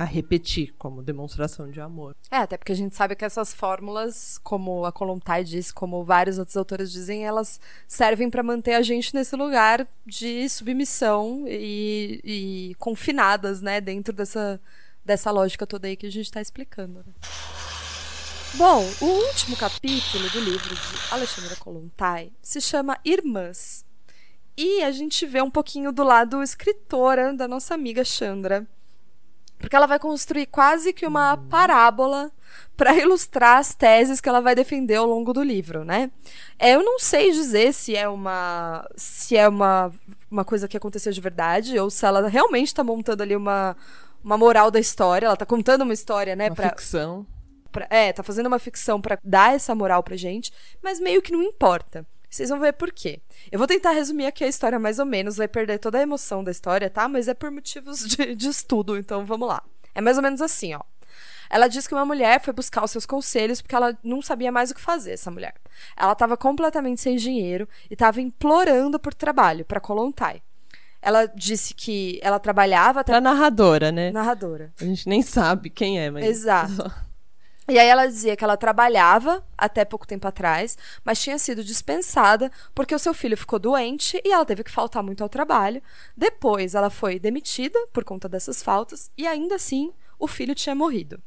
[0.00, 2.16] a repetir como demonstração de amor.
[2.30, 6.38] É, até porque a gente sabe que essas fórmulas, como a Kolontai diz, como vários
[6.38, 12.74] outros autores dizem, elas servem para manter a gente nesse lugar de submissão e, e,
[12.76, 14.58] confinadas, né, dentro dessa,
[15.04, 17.00] dessa lógica toda aí que a gente está explicando.
[17.06, 17.12] Né?
[18.54, 23.84] Bom, o último capítulo do livro de Alexandra Kolontai se chama Irmãs.
[24.56, 28.66] E a gente vê um pouquinho do lado escritora da nossa amiga Chandra
[29.60, 32.32] porque ela vai construir quase que uma parábola
[32.76, 36.10] para ilustrar as teses que ela vai defender ao longo do livro, né?
[36.58, 39.92] É, eu não sei dizer se é uma se é uma,
[40.30, 43.76] uma coisa que aconteceu de verdade ou se ela realmente está montando ali uma,
[44.24, 45.26] uma moral da história.
[45.26, 46.48] Ela está contando uma história, né?
[46.48, 47.26] Uma pra, ficção.
[47.70, 50.50] Pra, é, tá fazendo uma ficção para dar essa moral pra gente,
[50.82, 52.06] mas meio que não importa.
[52.30, 53.20] Vocês vão ver por quê.
[53.50, 56.44] Eu vou tentar resumir aqui a história mais ou menos, vai perder toda a emoção
[56.44, 57.08] da história, tá?
[57.08, 59.62] Mas é por motivos de, de estudo, então vamos lá.
[59.94, 60.80] É mais ou menos assim, ó.
[61.50, 64.70] Ela diz que uma mulher foi buscar os seus conselhos porque ela não sabia mais
[64.70, 65.54] o que fazer, essa mulher.
[65.96, 70.40] Ela estava completamente sem dinheiro e estava implorando por trabalho para Kolontai.
[71.02, 73.12] Ela disse que ela trabalhava até.
[73.12, 74.12] Pra narradora, né?
[74.12, 74.72] Narradora.
[74.80, 76.24] A gente nem sabe quem é, mas.
[76.24, 76.92] Exato.
[77.70, 82.50] E aí ela dizia que ela trabalhava até pouco tempo atrás, mas tinha sido dispensada
[82.74, 85.80] porque o seu filho ficou doente e ela teve que faltar muito ao trabalho.
[86.16, 91.22] Depois ela foi demitida por conta dessas faltas e ainda assim o filho tinha morrido.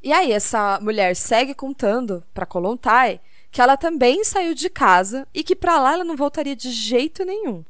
[0.00, 3.20] E aí essa mulher segue contando para Kolontai
[3.50, 7.24] que ela também saiu de casa e que para lá ela não voltaria de jeito
[7.24, 7.64] nenhum.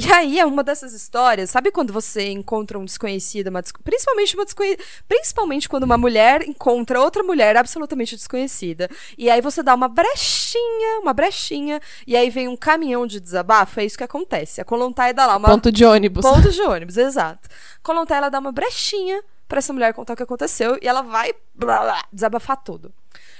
[0.00, 4.44] E aí é uma dessas histórias, sabe quando você encontra um desconhecido, uma principalmente uma
[4.44, 8.88] desconhecida, principalmente quando uma mulher encontra outra mulher absolutamente desconhecida,
[9.18, 13.80] e aí você dá uma brechinha, uma brechinha, e aí vem um caminhão de desabafo,
[13.80, 14.60] é isso que acontece.
[14.60, 16.24] A Kolontai dá lá uma ponto de ônibus.
[16.24, 17.48] Ponto de ônibus, exato.
[17.82, 21.34] Kolontai ela dá uma brechinha para essa mulher contar o que aconteceu e ela vai
[21.56, 22.92] blá, blá, desabafar tudo.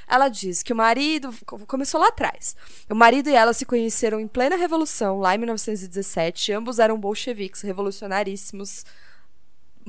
[0.08, 1.34] Ela diz que o marido.
[1.66, 2.56] Começou lá atrás.
[2.88, 6.52] O marido e ela se conheceram em plena Revolução, lá em 1917.
[6.52, 8.84] Ambos eram bolcheviques, revolucionaríssimos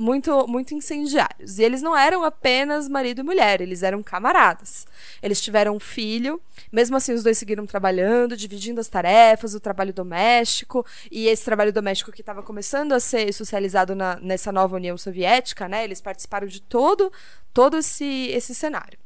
[0.00, 1.58] muito, muito incendiários.
[1.58, 4.86] E eles não eram apenas marido e mulher, eles eram camaradas.
[5.22, 6.40] Eles tiveram um filho,
[6.72, 11.72] mesmo assim os dois seguiram trabalhando, dividindo as tarefas, o trabalho doméstico, e esse trabalho
[11.72, 15.84] doméstico que estava começando a ser socializado na, nessa nova União Soviética, né?
[15.84, 17.12] Eles participaram de todo,
[17.52, 18.98] todo esse, esse cenário.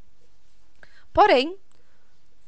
[1.15, 1.57] Porém,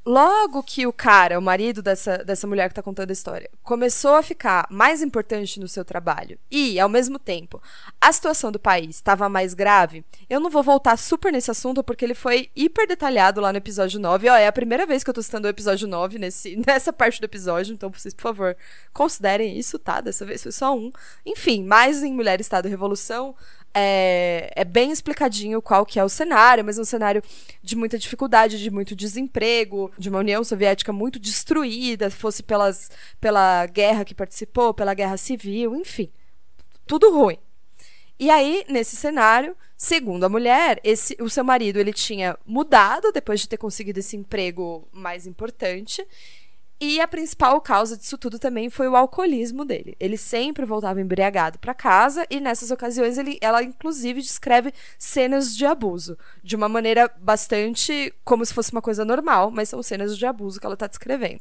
[0.04, 4.16] logo que o cara, o marido dessa, dessa mulher que está contando a história, começou
[4.16, 7.62] a ficar mais importante no seu trabalho e, ao mesmo tempo,
[8.00, 12.04] a situação do país estava mais grave, eu não vou voltar super nesse assunto porque
[12.04, 14.28] ele foi hiper detalhado lá no episódio 9.
[14.28, 17.20] Ó, é a primeira vez que eu tô citando o episódio 9 nesse, nessa parte
[17.20, 18.56] do episódio, então vocês, por favor,
[18.92, 20.00] considerem isso, tá?
[20.00, 20.90] Dessa vez foi só um.
[21.24, 23.32] Enfim, mais em Mulher, Estado Revolução,
[23.78, 27.22] é, é, bem explicadinho qual que é o cenário, mas é um cenário
[27.62, 33.66] de muita dificuldade, de muito desemprego, de uma União Soviética muito destruída, fosse pelas, pela
[33.66, 36.10] guerra que participou, pela guerra civil, enfim.
[36.86, 37.36] Tudo ruim.
[38.18, 43.40] E aí, nesse cenário, segundo a mulher, esse, o seu marido ele tinha mudado depois
[43.40, 46.02] de ter conseguido esse emprego mais importante
[46.78, 49.96] e a principal causa disso tudo também foi o alcoolismo dele.
[49.98, 55.64] Ele sempre voltava embriagado para casa e nessas ocasiões ele, ela inclusive descreve cenas de
[55.64, 60.26] abuso de uma maneira bastante como se fosse uma coisa normal, mas são cenas de
[60.26, 61.40] abuso que ela está descrevendo.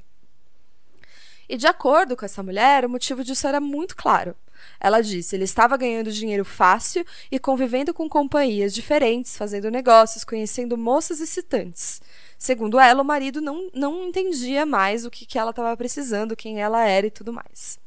[1.49, 4.35] E de acordo com essa mulher, o motivo disso era muito claro.
[4.79, 10.77] Ela disse: ele estava ganhando dinheiro fácil e convivendo com companhias diferentes, fazendo negócios, conhecendo
[10.77, 12.01] moças excitantes.
[12.37, 16.61] Segundo ela, o marido não, não entendia mais o que, que ela estava precisando, quem
[16.61, 17.79] ela era e tudo mais.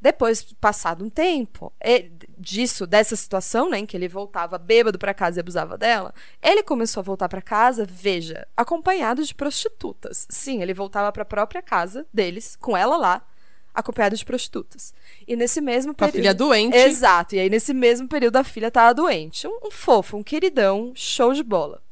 [0.00, 5.12] Depois, passado um tempo ele, disso, dessa situação, né, em que ele voltava bêbado para
[5.12, 10.26] casa e abusava dela, ele começou a voltar para casa, veja, acompanhado de prostitutas.
[10.30, 13.22] Sim, ele voltava para a própria casa deles, com ela lá,
[13.74, 14.94] acompanhado de prostitutas.
[15.28, 16.14] E nesse mesmo período.
[16.14, 16.76] A filha doente.
[16.76, 17.34] Exato.
[17.34, 19.46] E aí, nesse mesmo período, a filha estava doente.
[19.46, 21.82] Um, um fofo, um queridão, show de bola.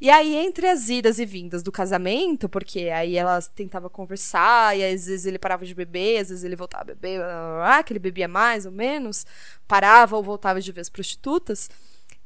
[0.00, 4.84] E aí, entre as idas e vindas do casamento, porque aí ela tentava conversar, e
[4.84, 7.82] às vezes ele parava de beber, às vezes ele voltava a beber, blá, blá, blá,
[7.82, 9.26] que ele bebia mais ou menos,
[9.66, 11.68] parava ou voltava de vez prostitutas.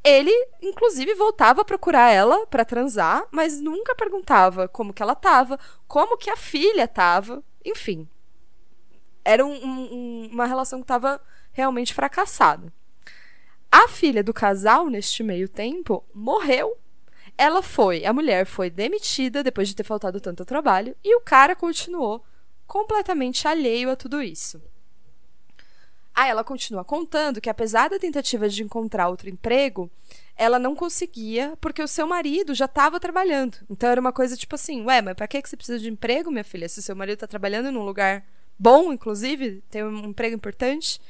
[0.04, 5.58] Ele, inclusive, voltava a procurar ela para transar, mas nunca perguntava como que ela tava,
[5.86, 8.08] como que a filha tava, enfim.
[9.24, 11.20] Era um, um, uma relação que estava
[11.52, 12.72] realmente fracassada.
[13.70, 16.76] A filha do casal, neste meio tempo, morreu
[17.36, 21.56] ela foi, a mulher foi demitida depois de ter faltado tanto trabalho e o cara
[21.56, 22.24] continuou
[22.66, 24.62] completamente alheio a tudo isso.
[26.14, 29.90] Aí ela continua contando que apesar da tentativa de encontrar outro emprego,
[30.36, 33.58] ela não conseguia porque o seu marido já estava trabalhando.
[33.68, 36.44] Então era uma coisa tipo assim, ué, mas para que você precisa de emprego, minha
[36.44, 36.68] filha?
[36.68, 38.24] Se seu marido está trabalhando num lugar
[38.58, 41.00] bom, inclusive, tem um emprego importante.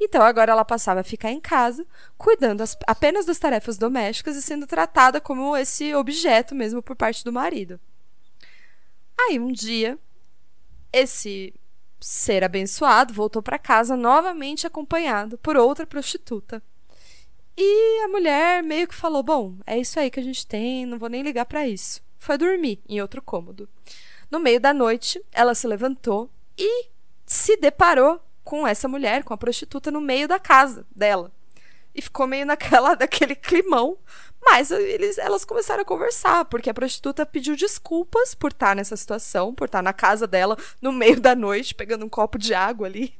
[0.00, 1.84] Então agora ela passava a ficar em casa,
[2.16, 7.24] cuidando as, apenas das tarefas domésticas e sendo tratada como esse objeto mesmo por parte
[7.24, 7.80] do marido.
[9.18, 9.98] Aí um dia,
[10.92, 11.52] esse
[12.00, 16.62] ser abençoado voltou para casa novamente acompanhado por outra prostituta.
[17.56, 20.96] E a mulher meio que falou: Bom, é isso aí que a gente tem, não
[20.96, 22.00] vou nem ligar para isso.
[22.16, 23.68] Foi dormir em outro cômodo.
[24.30, 26.86] No meio da noite, ela se levantou e
[27.24, 31.30] se deparou com essa mulher, com a prostituta, no meio da casa dela.
[31.94, 33.98] E ficou meio naquela, daquele climão.
[34.42, 39.54] Mas eles, elas começaram a conversar, porque a prostituta pediu desculpas por estar nessa situação,
[39.54, 43.12] por estar na casa dela, no meio da noite, pegando um copo de água ali.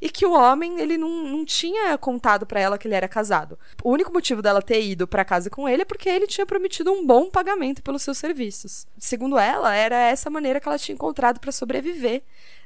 [0.00, 3.58] E que o homem, ele não, não tinha contado para ela que ele era casado.
[3.84, 6.90] O único motivo dela ter ido para casa com ele é porque ele tinha prometido
[6.90, 8.86] um bom pagamento pelos seus serviços.
[8.98, 12.22] Segundo ela, era essa maneira que ela tinha encontrado para sobreviver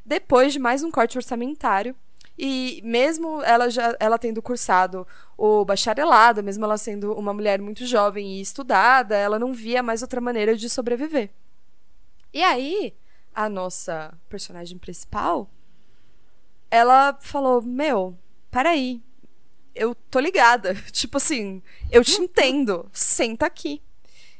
[0.06, 1.94] depois de mais um corte orçamentário
[2.38, 7.84] E mesmo ela já ela tendo cursado o bacharelado, mesmo ela sendo uma mulher muito
[7.86, 11.30] jovem e estudada, ela não via mais outra maneira de sobreviver.
[12.32, 12.94] E aí,
[13.34, 15.50] a nossa personagem principal,
[16.70, 18.16] ela falou: Meu,
[18.50, 19.02] peraí,
[19.74, 20.74] eu tô ligada.
[20.92, 22.88] Tipo assim, eu te entendo.
[22.92, 23.82] Senta aqui.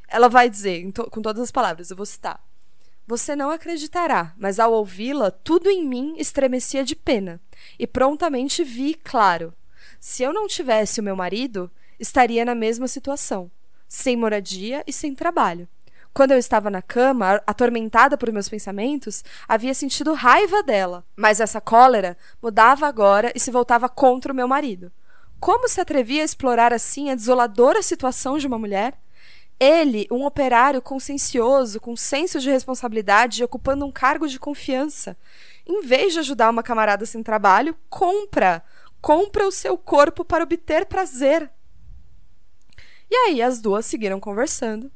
[0.07, 2.41] Ela vai dizer, com todas as palavras, eu vou citar.
[3.07, 7.39] Você não acreditará, mas ao ouvi-la, tudo em mim estremecia de pena.
[7.79, 9.53] E prontamente vi claro.
[9.97, 13.49] Se eu não tivesse o meu marido, estaria na mesma situação,
[13.87, 15.69] sem moradia e sem trabalho.
[16.13, 21.61] Quando eu estava na cama, atormentada por meus pensamentos, havia sentido raiva dela, mas essa
[21.61, 24.91] cólera mudava agora e se voltava contra o meu marido.
[25.39, 28.99] Como se atrevia a explorar assim a desoladora situação de uma mulher?
[29.59, 35.17] Ele, um operário consciencioso, com senso de responsabilidade e ocupando um cargo de confiança,
[35.65, 38.63] em vez de ajudar uma camarada sem trabalho, compra,
[39.01, 41.49] compra o seu corpo para obter prazer.
[43.09, 44.91] E aí as duas seguiram conversando.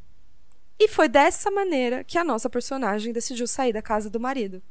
[0.80, 4.62] E foi dessa maneira que a nossa personagem decidiu sair da casa do marido.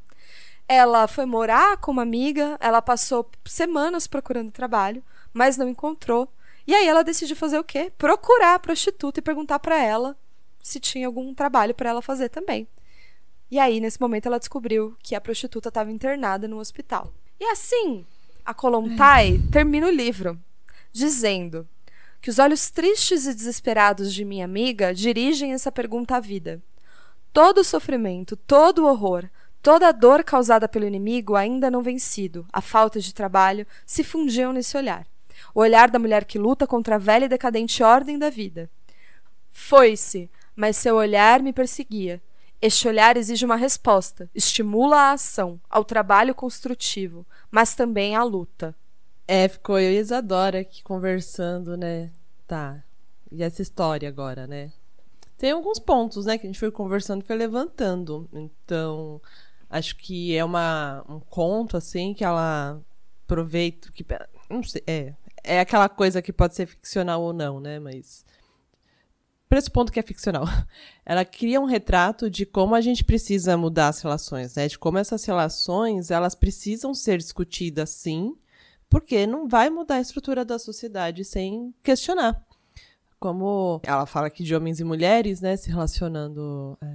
[0.68, 6.32] Ela foi morar com uma amiga, ela passou semanas procurando trabalho, mas não encontrou.
[6.66, 7.92] E aí ela decidiu fazer o quê?
[7.96, 10.16] Procurar a prostituta e perguntar para ela
[10.62, 12.68] se tinha algum trabalho para ela fazer também.
[13.50, 17.12] E aí, nesse momento, ela descobriu que a prostituta estava internada no hospital.
[17.40, 18.04] E assim,
[18.44, 20.38] a Kolontai termina o livro
[20.92, 21.66] dizendo
[22.20, 26.62] que os olhos tristes e desesperados de minha amiga dirigem essa pergunta à vida.
[27.32, 29.28] Todo o sofrimento, todo o horror,
[29.62, 34.52] toda a dor causada pelo inimigo ainda não vencido, a falta de trabalho, se fundiam
[34.52, 35.06] nesse olhar
[35.54, 38.70] o olhar da mulher que luta contra a velha e decadente ordem da vida.
[39.50, 42.22] Foi-se, mas seu olhar me perseguia.
[42.62, 48.76] Este olhar exige uma resposta, estimula a ação, ao trabalho construtivo, mas também à luta.
[49.26, 52.10] É, ficou eu e Isadora aqui conversando, né?
[52.46, 52.82] Tá.
[53.30, 54.72] E essa história agora, né?
[55.38, 58.28] Tem alguns pontos, né, que a gente foi conversando foi levantando.
[58.30, 59.22] Então,
[59.70, 62.78] acho que é uma, um conto, assim, que ela
[63.24, 63.90] aproveita.
[63.90, 64.04] Que,
[64.50, 65.14] não sei, é,
[65.44, 67.78] é aquela coisa que pode ser ficcional ou não, né?
[67.78, 68.24] Mas
[69.48, 70.44] pressupondo que é ficcional.
[71.04, 74.68] Ela cria um retrato de como a gente precisa mudar as relações, né?
[74.68, 78.36] De como essas relações, elas precisam ser discutidas sim,
[78.88, 82.40] porque não vai mudar a estrutura da sociedade sem questionar.
[83.18, 86.86] Como ela fala aqui de homens e mulheres, né, se relacionando é,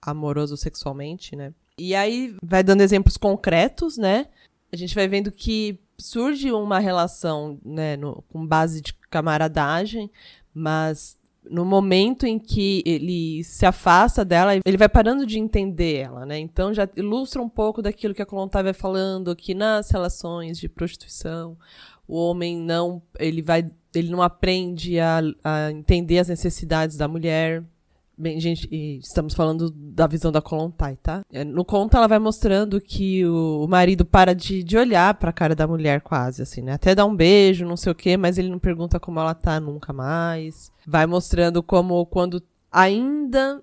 [0.00, 1.52] amoroso sexualmente, né?
[1.76, 4.28] E aí vai dando exemplos concretos, né?
[4.72, 10.10] A gente vai vendo que surge uma relação né, no, com base de camaradagem,
[10.52, 11.16] mas
[11.48, 16.38] no momento em que ele se afasta dela, ele vai parando de entender ela, né?
[16.38, 20.68] Então já ilustra um pouco daquilo que a Colontai vai falando que nas relações de
[20.68, 21.56] prostituição,
[22.08, 27.62] o homem não, ele vai, ele não aprende a, a entender as necessidades da mulher,
[28.16, 28.68] Bem, gente,
[29.00, 31.24] estamos falando da visão da Kolontai, tá?
[31.32, 35.54] É, no conto ela vai mostrando que o, marido para de, de olhar pra cara
[35.54, 36.74] da mulher quase, assim, né?
[36.74, 39.58] Até dá um beijo, não sei o quê, mas ele não pergunta como ela tá
[39.58, 40.70] nunca mais.
[40.86, 42.40] Vai mostrando como quando
[42.70, 43.60] ainda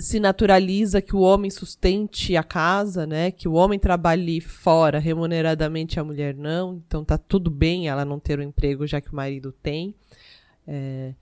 [0.00, 3.30] se naturaliza que o homem sustente a casa, né?
[3.30, 6.82] Que o homem trabalhe fora remuneradamente a mulher não.
[6.86, 9.94] Então tá tudo bem ela não ter o um emprego já que o marido tem.
[10.66, 11.14] É,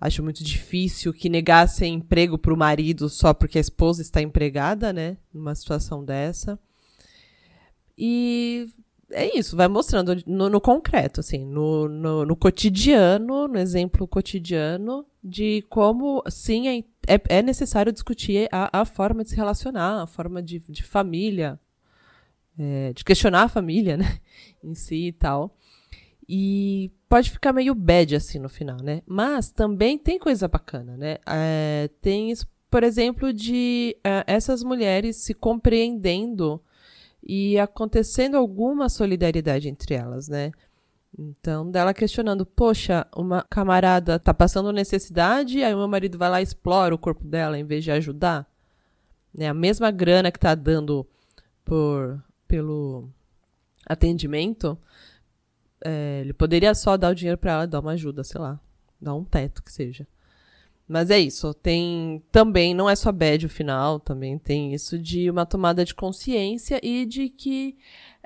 [0.00, 4.92] Acho muito difícil que negassem emprego para o marido só porque a esposa está empregada,
[4.92, 5.16] né?
[5.32, 6.58] Numa situação dessa.
[7.96, 8.68] E
[9.10, 15.06] é isso, vai mostrando no, no concreto, assim, no, no, no, cotidiano, no exemplo cotidiano,
[15.22, 20.06] de como, sim, é, é, é necessário discutir a, a, forma de se relacionar, a
[20.06, 21.58] forma de, de família,
[22.58, 24.18] é, de questionar a família, né,
[24.62, 25.56] em si e tal.
[26.28, 29.02] E pode ficar meio bad assim no final, né?
[29.06, 31.18] Mas também tem coisa bacana, né?
[31.26, 32.32] É, tem,
[32.70, 36.60] por exemplo, de é, essas mulheres se compreendendo
[37.22, 40.52] e acontecendo alguma solidariedade entre elas, né?
[41.16, 46.40] Então, dela questionando, poxa, uma camarada tá passando necessidade, aí o meu marido vai lá
[46.40, 48.46] e explora o corpo dela em vez de ajudar.
[49.32, 49.48] Né?
[49.48, 51.06] A mesma grana que tá dando
[51.64, 53.08] por, pelo
[53.86, 54.76] atendimento,
[55.84, 58.58] é, ele poderia só dar o dinheiro para ela dar uma ajuda, sei lá.
[59.00, 60.06] Dar um teto que seja.
[60.88, 61.52] Mas é isso.
[61.54, 65.94] Tem também, não é só bad o final, também tem isso de uma tomada de
[65.94, 67.76] consciência e de que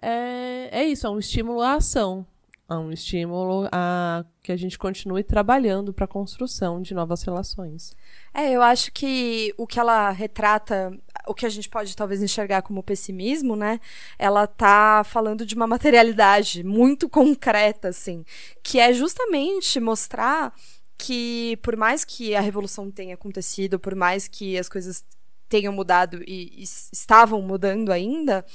[0.01, 2.27] é, é isso, é um estímulo à ação.
[2.71, 7.97] É um estímulo a que a gente continue trabalhando para a construção de novas relações.
[8.39, 12.63] É, eu acho que o que ela retrata, o que a gente pode talvez enxergar
[12.63, 13.81] como pessimismo, né?
[14.17, 18.25] Ela tá falando de uma materialidade muito concreta, assim,
[18.63, 20.55] que é justamente mostrar
[20.97, 25.05] que por mais que a revolução tenha acontecido, por mais que as coisas
[25.49, 28.47] tenham mudado e, e estavam mudando ainda,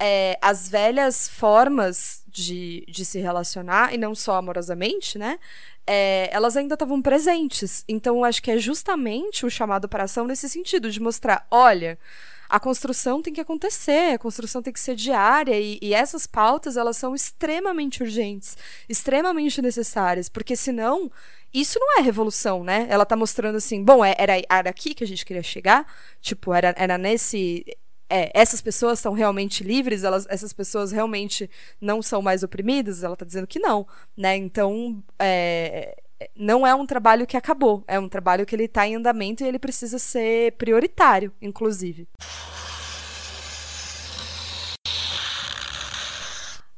[0.00, 5.38] é, as velhas formas de, de se relacionar, e não só amorosamente, né?
[5.86, 7.84] É, elas ainda estavam presentes.
[7.88, 11.98] Então, acho que é justamente o chamado para ação nesse sentido, de mostrar: olha,
[12.50, 16.76] a construção tem que acontecer, a construção tem que ser diária e, e, essas pautas
[16.76, 18.56] elas são extremamente urgentes,
[18.88, 21.10] extremamente necessárias, porque senão
[21.54, 22.86] isso não é revolução, né?
[22.90, 25.86] Ela tá mostrando assim, bom, é, era, era aqui que a gente queria chegar,
[26.20, 27.64] tipo, era, era nesse
[28.10, 31.48] é, essas pessoas são realmente livres, elas, essas pessoas realmente
[31.80, 33.04] não são mais oprimidas?
[33.04, 33.86] Ela está dizendo que não,
[34.16, 34.36] né?
[34.36, 35.96] Então, é,
[36.34, 39.46] não é um trabalho que acabou, é um trabalho que ele está em andamento e
[39.46, 42.08] ele precisa ser prioritário, inclusive.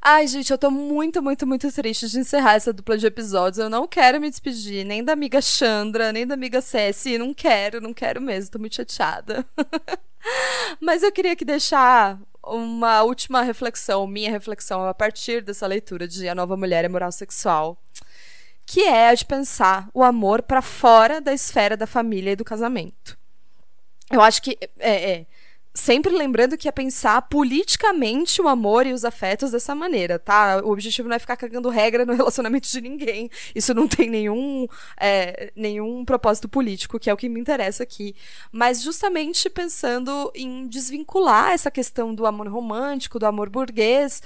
[0.05, 3.59] Ai, gente, eu tô muito, muito, muito triste de encerrar essa dupla de episódios.
[3.59, 7.16] Eu não quero me despedir nem da amiga Chandra, nem da amiga Cessi.
[7.16, 8.51] Não quero, não quero mesmo.
[8.51, 9.47] Tô muito chateada.
[10.80, 16.28] Mas eu queria que deixar uma última reflexão, minha reflexão a partir dessa leitura de
[16.28, 17.78] A Nova Mulher é Moral Sexual,
[18.66, 22.44] que é a de pensar o amor para fora da esfera da família e do
[22.44, 23.18] casamento.
[24.10, 25.26] Eu acho que é, é
[25.74, 30.60] sempre lembrando que é pensar politicamente o amor e os afetos dessa maneira, tá?
[30.62, 33.30] O objetivo não é ficar cagando regra no relacionamento de ninguém.
[33.54, 34.66] Isso não tem nenhum,
[35.00, 38.14] é, nenhum propósito político, que é o que me interessa aqui.
[38.50, 44.22] Mas justamente pensando em desvincular essa questão do amor romântico, do amor burguês,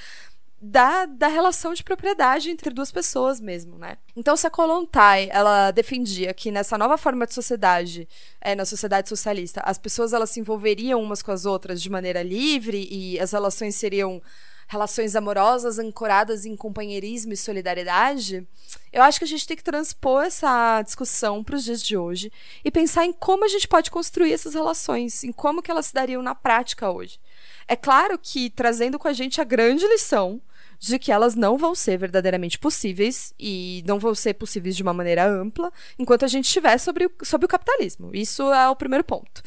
[0.61, 3.99] da, da relação de propriedade entre duas pessoas mesmo, né?
[4.17, 8.09] Então, se a Kolontai, ela defendia que nessa nova forma de sociedade,
[8.41, 12.23] é, na sociedade socialista, as pessoas elas se envolveriam umas com as outras de maneira
[12.23, 14.23] livre e as relações seriam
[14.69, 18.47] relações amorosas ancoradas em companheirismo e solidariedade,
[18.93, 22.33] eu acho que a gente tem que transpor essa discussão para os dias de hoje
[22.65, 25.95] e pensar em como a gente pode construir essas relações, em como que elas se
[25.95, 27.21] dariam na prática hoje.
[27.69, 30.41] É claro que trazendo com a gente a grande lição
[30.79, 34.93] de que elas não vão ser verdadeiramente possíveis e não vão ser possíveis de uma
[34.93, 38.11] maneira ampla enquanto a gente estiver sobre o, sobre o capitalismo.
[38.14, 39.43] Isso é o primeiro ponto.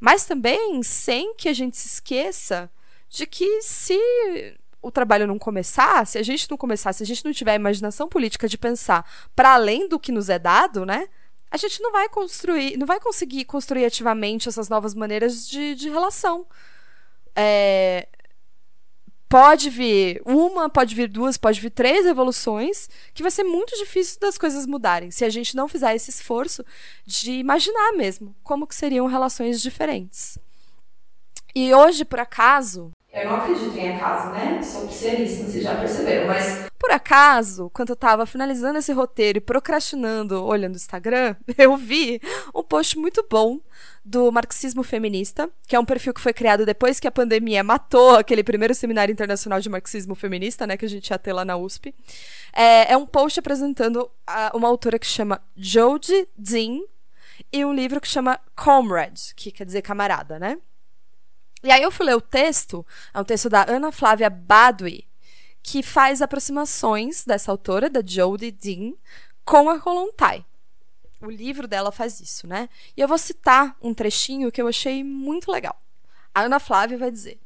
[0.00, 2.70] Mas também sem que a gente se esqueça
[3.08, 3.98] de que se
[4.82, 7.56] o trabalho não começar, se a gente não começar, se a gente não tiver a
[7.56, 11.08] imaginação política de pensar para além do que nos é dado, né?
[11.50, 15.90] A gente não vai construir, não vai conseguir construir ativamente essas novas maneiras de, de
[15.90, 16.46] relação.
[17.34, 18.08] É,
[19.28, 24.18] pode vir uma, pode vir duas, pode vir três evoluções, que vai ser muito difícil
[24.20, 26.64] das coisas mudarem, se a gente não fizer esse esforço
[27.06, 30.36] de imaginar mesmo como que seriam relações diferentes.
[31.54, 34.62] E hoje, por acaso, eu não acredito em acaso, né?
[34.62, 36.70] Sou psianista, vocês já perceberam, mas.
[36.78, 42.20] Por acaso, quando eu tava finalizando esse roteiro e procrastinando olhando o Instagram, eu vi
[42.54, 43.58] um post muito bom
[44.04, 48.16] do marxismo feminista, que é um perfil que foi criado depois que a pandemia matou
[48.16, 51.56] aquele primeiro seminário internacional de marxismo feminista, né, que a gente ia ter lá na
[51.56, 51.94] USP.
[52.52, 56.80] É, é um post apresentando a, uma autora que chama Jodie Dean
[57.52, 60.58] e um livro que chama Comrade, que quer dizer camarada, né?
[61.62, 65.06] E aí eu fui ler o texto, é um texto da Ana Flávia Badwi,
[65.62, 68.94] que faz aproximações dessa autora, da Jodie Dean,
[69.44, 70.44] com a Kolontai.
[71.22, 72.68] O livro dela faz isso, né?
[72.96, 75.80] E eu vou citar um trechinho que eu achei muito legal.
[76.34, 77.38] A Ana Flávia vai dizer: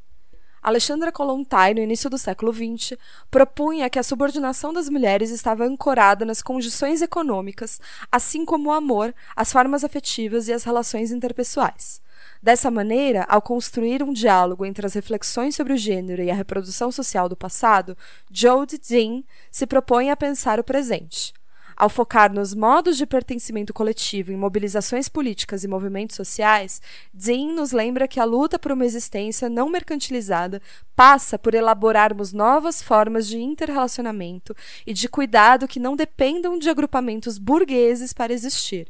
[0.62, 2.96] Alexandra Kolontai, no início do século XX,
[3.30, 9.14] propunha que a subordinação das mulheres estava ancorada nas condições econômicas, assim como o amor,
[9.36, 12.00] as formas afetivas e as relações interpessoais.
[12.42, 16.92] Dessa maneira, ao construir um diálogo entre as reflexões sobre o gênero e a reprodução
[16.92, 17.96] social do passado,
[18.30, 21.34] Jode Dean se propõe a pensar o presente.
[21.76, 26.80] Ao focar nos modos de pertencimento coletivo em mobilizações políticas e movimentos sociais,
[27.12, 30.62] Dean nos lembra que a luta por uma existência não mercantilizada
[30.94, 34.54] passa por elaborarmos novas formas de interrelacionamento
[34.86, 38.88] e de cuidado que não dependam de agrupamentos burgueses para existir.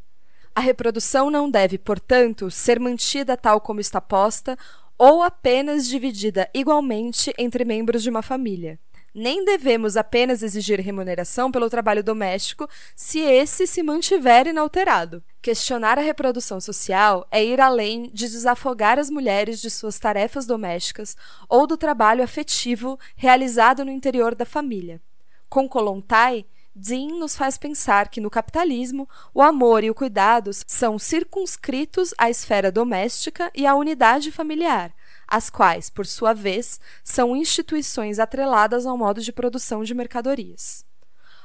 [0.55, 4.59] A reprodução não deve, portanto, ser mantida tal como está posta
[4.97, 8.79] ou apenas dividida igualmente entre membros de uma família.
[9.15, 15.23] Nem devemos apenas exigir remuneração pelo trabalho doméstico se esse se mantiver inalterado.
[15.41, 21.17] Questionar a reprodução social é ir além de desafogar as mulheres de suas tarefas domésticas
[21.49, 25.01] ou do trabalho afetivo realizado no interior da família.
[25.49, 26.45] Com Kolontai,
[26.75, 32.29] Dean nos faz pensar que no capitalismo, o amor e o cuidado são circunscritos à
[32.29, 34.93] esfera doméstica e à unidade familiar,
[35.27, 40.85] as quais, por sua vez, são instituições atreladas ao modo de produção de mercadorias.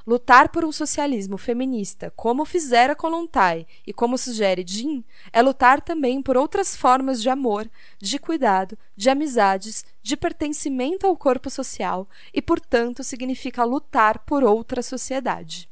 [0.08, 6.22] Lutar por um socialismo feminista, como fizera Kolontai e como sugere Jean, é lutar também
[6.22, 7.70] por outras formas de amor,
[8.00, 14.82] de cuidado, de amizades, de pertencimento ao corpo social e, portanto, significa lutar por outra
[14.82, 15.70] sociedade.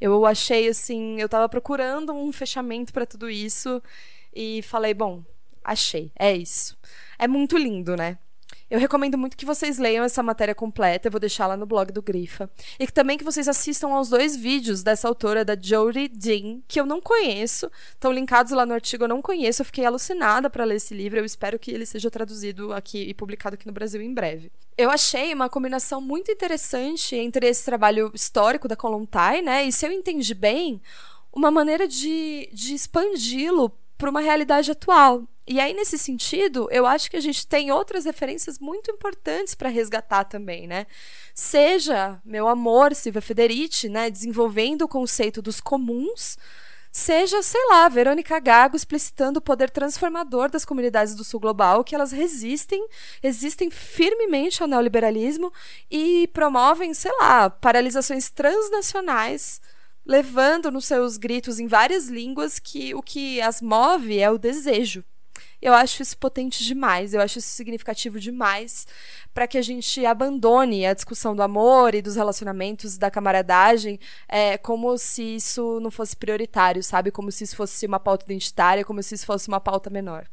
[0.00, 3.82] Eu achei assim, eu estava procurando um fechamento para tudo isso
[4.34, 5.22] e falei, bom,
[5.62, 6.76] achei, é isso.
[7.18, 8.18] É muito lindo, né?
[8.70, 11.90] Eu recomendo muito que vocês leiam essa matéria completa, eu vou deixar lá no blog
[11.90, 12.50] do Grifa.
[12.78, 16.84] E também que vocês assistam aos dois vídeos dessa autora, da Jodie Dean, que eu
[16.84, 17.70] não conheço.
[17.90, 19.62] Estão linkados lá no artigo, eu não conheço.
[19.62, 21.18] Eu fiquei alucinada para ler esse livro.
[21.18, 24.52] Eu espero que ele seja traduzido aqui e publicado aqui no Brasil em breve.
[24.76, 29.64] Eu achei uma combinação muito interessante entre esse trabalho histórico da Kolontai, né?
[29.64, 30.80] E se eu entendi bem,
[31.32, 35.24] uma maneira de, de expandi-lo para uma realidade atual.
[35.50, 39.70] E aí, nesse sentido, eu acho que a gente tem outras referências muito importantes para
[39.70, 40.86] resgatar também, né?
[41.34, 46.36] Seja meu amor, Silvia Federici, né, desenvolvendo o conceito dos comuns,
[46.92, 51.94] seja, sei lá, Verônica Gago explicitando o poder transformador das comunidades do sul global, que
[51.94, 52.86] elas resistem,
[53.22, 55.50] resistem firmemente ao neoliberalismo
[55.90, 59.62] e promovem, sei lá, paralisações transnacionais
[60.04, 65.02] levando nos seus gritos em várias línguas que o que as move é o desejo.
[65.60, 68.86] Eu acho isso potente demais, eu acho isso significativo demais
[69.34, 73.98] para que a gente abandone a discussão do amor e dos relacionamentos, da camaradagem,
[74.28, 77.10] é, como se isso não fosse prioritário, sabe?
[77.10, 80.26] Como se isso fosse uma pauta identitária, como se isso fosse uma pauta menor.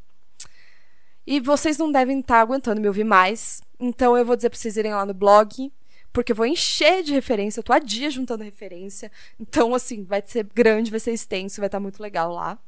[1.26, 4.58] E vocês não devem estar tá aguentando me ouvir mais, então eu vou dizer para
[4.58, 5.72] vocês irem lá no blog,
[6.12, 9.10] porque eu vou encher de referência, eu tô há dias juntando referência.
[9.38, 12.58] Então, assim, vai ser grande, vai ser extenso, vai estar tá muito legal lá.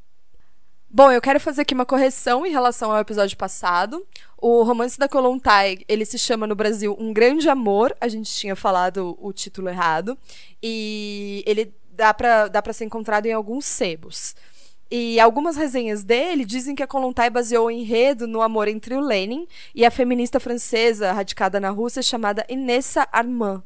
[0.90, 4.06] Bom, eu quero fazer aqui uma correção em relação ao episódio passado.
[4.38, 7.94] O romance da Kolontai, ele se chama no Brasil Um Grande Amor.
[8.00, 10.16] A gente tinha falado o título errado.
[10.62, 14.34] E ele dá para dá ser encontrado em alguns sebos.
[14.90, 19.00] E algumas resenhas dele dizem que a Kolontai baseou o enredo no amor entre o
[19.00, 23.62] Lenin e a feminista francesa radicada na Rússia chamada Inessa Armand.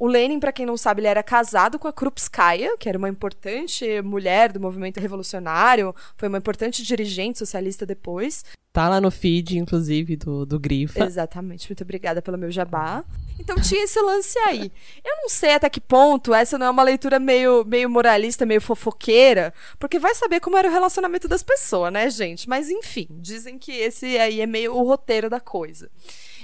[0.00, 3.10] O Lenin, para quem não sabe, ele era casado com a Krupskaya, que era uma
[3.10, 8.42] importante mulher do movimento revolucionário, foi uma importante dirigente socialista depois.
[8.72, 11.04] Tá lá no feed, inclusive, do, do Grifa.
[11.04, 11.68] Exatamente.
[11.68, 13.04] Muito obrigada pelo meu jabá.
[13.38, 14.72] Então tinha esse lance aí.
[15.04, 18.62] Eu não sei até que ponto essa não é uma leitura meio, meio moralista, meio
[18.62, 22.48] fofoqueira, porque vai saber como era o relacionamento das pessoas, né, gente?
[22.48, 25.90] Mas enfim, dizem que esse aí é meio o roteiro da coisa.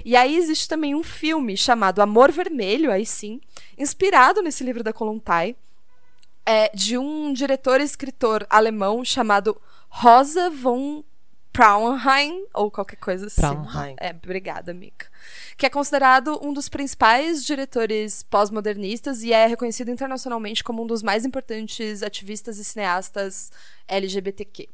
[0.05, 3.40] E aí existe também um filme chamado Amor Vermelho, aí sim,
[3.76, 5.57] inspirado nesse livro da Kolontai,
[6.44, 11.03] é, de um diretor e escritor alemão chamado Rosa von
[11.53, 13.40] Braunheim, ou qualquer coisa assim.
[13.40, 13.97] Braunheim.
[13.99, 15.07] É, obrigada, Mika.
[15.57, 21.03] Que é considerado um dos principais diretores pós-modernistas e é reconhecido internacionalmente como um dos
[21.03, 23.51] mais importantes ativistas e cineastas
[23.88, 24.68] LGBTQ.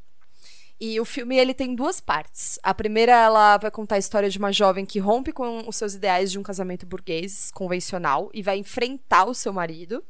[0.84, 2.58] E o filme ele tem duas partes.
[2.60, 5.94] A primeira ela vai contar a história de uma jovem que rompe com os seus
[5.94, 10.02] ideais de um casamento burguês convencional e vai enfrentar o seu marido.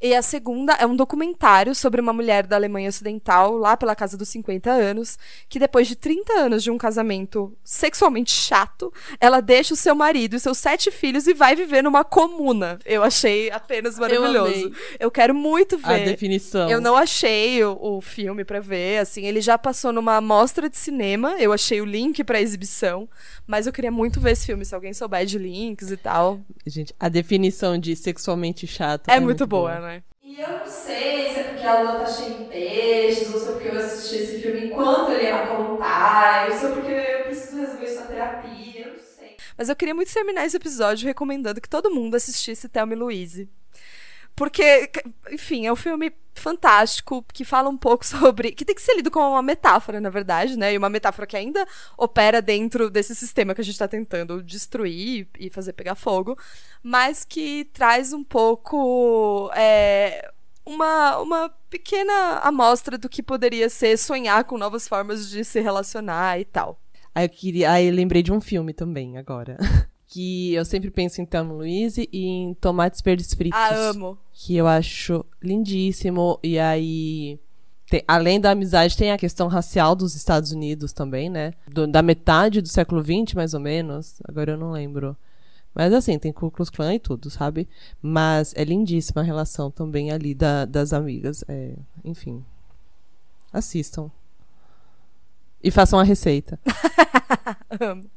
[0.00, 4.16] E a segunda é um documentário sobre uma mulher da Alemanha Ocidental, lá pela casa
[4.16, 5.18] dos 50 anos,
[5.48, 10.36] que depois de 30 anos de um casamento sexualmente chato, ela deixa o seu marido
[10.36, 12.78] e seus sete filhos e vai viver numa comuna.
[12.84, 14.52] Eu achei apenas maravilhoso.
[14.52, 16.02] Eu, eu quero muito ver.
[16.02, 16.70] A definição.
[16.70, 20.76] Eu não achei o, o filme para ver, assim, ele já passou numa mostra de
[20.76, 23.08] cinema, eu achei o link para exibição,
[23.46, 26.40] mas eu queria muito ver esse filme, se alguém souber de links e tal.
[26.64, 29.87] Gente, a definição de sexualmente chato é, é muito, muito boa, boa, né?
[30.28, 33.48] E eu não sei se é porque a lua tá cheia de peixes, ou se
[33.48, 37.24] é porque eu assisti esse filme enquanto ele ia contar, ou se é porque eu
[37.24, 39.36] preciso resolver isso na terapia, eu não sei.
[39.56, 43.48] Mas eu queria muito terminar esse episódio recomendando que todo mundo assistisse Thelma e Louise.
[44.36, 44.90] Porque,
[45.30, 48.52] enfim, é um filme fantástico que fala um pouco sobre.
[48.52, 50.72] que tem que ser lido como uma metáfora, na verdade, né?
[50.72, 51.66] E uma metáfora que ainda
[51.96, 56.38] opera dentro desse sistema que a gente está tentando destruir e fazer pegar fogo,
[56.82, 59.50] mas que traz um pouco.
[59.54, 60.30] É,
[60.64, 66.38] uma, uma pequena amostra do que poderia ser sonhar com novas formas de se relacionar
[66.38, 66.78] e tal.
[67.14, 67.72] Aí eu queria.
[67.72, 69.56] Aí eu lembrei de um filme também agora.
[70.08, 73.58] que eu sempre penso em Thelma Louise e em Tomates Verdes Fritos.
[73.60, 74.18] Ah, amo.
[74.32, 76.40] Que eu acho lindíssimo.
[76.42, 77.38] E aí,
[77.90, 81.52] tem, além da amizade, tem a questão racial dos Estados Unidos também, né?
[81.70, 84.18] Do, da metade do século XX, mais ou menos.
[84.26, 85.14] Agora eu não lembro.
[85.74, 87.68] Mas assim, tem Ku Klux Klan e tudo, sabe?
[88.00, 91.44] Mas é lindíssima a relação também ali da, das amigas.
[91.46, 92.42] É, enfim.
[93.52, 94.10] Assistam.
[95.62, 96.58] E façam a receita.
[97.78, 98.10] Amo.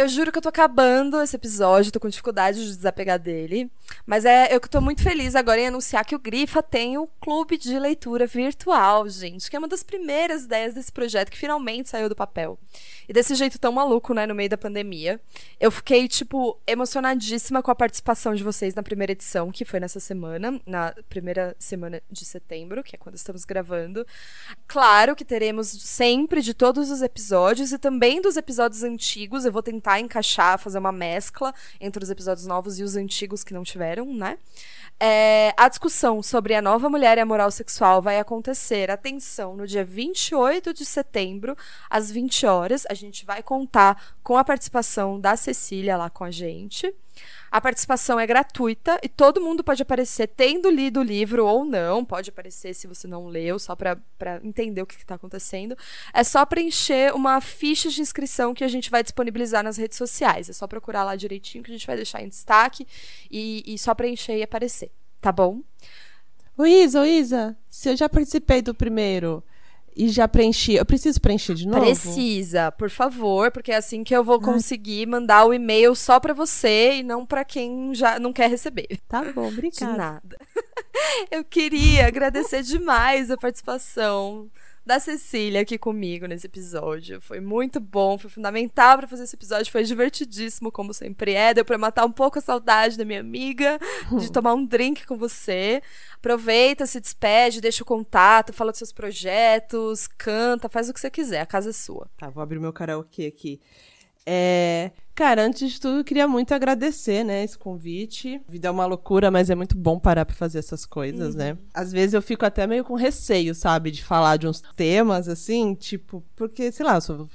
[0.00, 3.70] Eu juro que eu tô acabando esse episódio, tô com dificuldade de desapegar dele.
[4.06, 7.58] Mas é, eu tô muito feliz agora em anunciar que o Grifa tem o clube
[7.58, 12.08] de leitura virtual, gente, que é uma das primeiras ideias desse projeto que finalmente saiu
[12.08, 12.58] do papel.
[13.06, 15.20] E desse jeito tão maluco, né, no meio da pandemia.
[15.60, 20.00] Eu fiquei, tipo, emocionadíssima com a participação de vocês na primeira edição, que foi nessa
[20.00, 24.06] semana, na primeira semana de setembro, que é quando estamos gravando.
[24.66, 29.44] Claro que teremos sempre de todos os episódios e também dos episódios antigos.
[29.44, 33.42] Eu vou tentar tentar encaixar, fazer uma mescla entre os episódios novos e os antigos
[33.42, 34.38] que não tiveram, né?
[35.02, 39.66] É, a discussão sobre a nova mulher e a moral sexual vai acontecer, atenção, no
[39.66, 41.56] dia 28 de setembro,
[41.88, 42.84] às 20 horas.
[42.88, 46.94] A gente vai contar com a participação da Cecília lá com a gente.
[47.50, 52.04] A participação é gratuita e todo mundo pode aparecer tendo lido o livro ou não.
[52.04, 53.98] Pode aparecer se você não leu, só para
[54.44, 55.76] entender o que está acontecendo.
[56.14, 60.48] É só preencher uma ficha de inscrição que a gente vai disponibilizar nas redes sociais.
[60.48, 62.86] É só procurar lá direitinho que a gente vai deixar em destaque
[63.28, 64.92] e, e só preencher e aparecer.
[65.20, 65.60] Tá bom?
[66.56, 69.42] Ô Isa, se eu já participei do primeiro,
[69.96, 70.74] e já preenchi.
[70.74, 71.80] Eu preciso preencher de novo?
[71.80, 76.32] Precisa, por favor, porque é assim que eu vou conseguir mandar o e-mail só para
[76.32, 78.98] você e não para quem já não quer receber.
[79.08, 79.92] Tá bom, obrigada.
[79.92, 80.38] De nada.
[81.30, 84.50] Eu queria agradecer demais a participação
[84.90, 87.20] da Cecília aqui comigo nesse episódio.
[87.20, 91.54] Foi muito bom, foi fundamental para fazer esse episódio, foi divertidíssimo, como sempre é.
[91.54, 93.78] Deu para matar um pouco a saudade da minha amiga,
[94.18, 95.80] de tomar um drink com você.
[96.16, 101.08] Aproveita, se despede, deixa o contato, fala dos seus projetos, canta, faz o que você
[101.08, 102.10] quiser, a casa é sua.
[102.18, 103.60] Tá, vou abrir meu karaokê aqui.
[104.32, 108.40] É, cara, antes de tudo, queria muito agradecer, né, esse convite.
[108.48, 111.50] A vida é uma loucura, mas é muito bom parar pra fazer essas coisas, né?
[111.50, 111.56] uhum.
[111.56, 111.62] né?
[111.74, 115.74] Às vezes eu fico até meio com receio, sabe, de falar de uns temas, assim,
[115.74, 117.28] tipo, porque, sei lá, sou,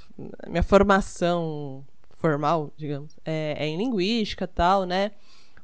[0.48, 5.12] minha formação formal, digamos, é, é em linguística tal, né?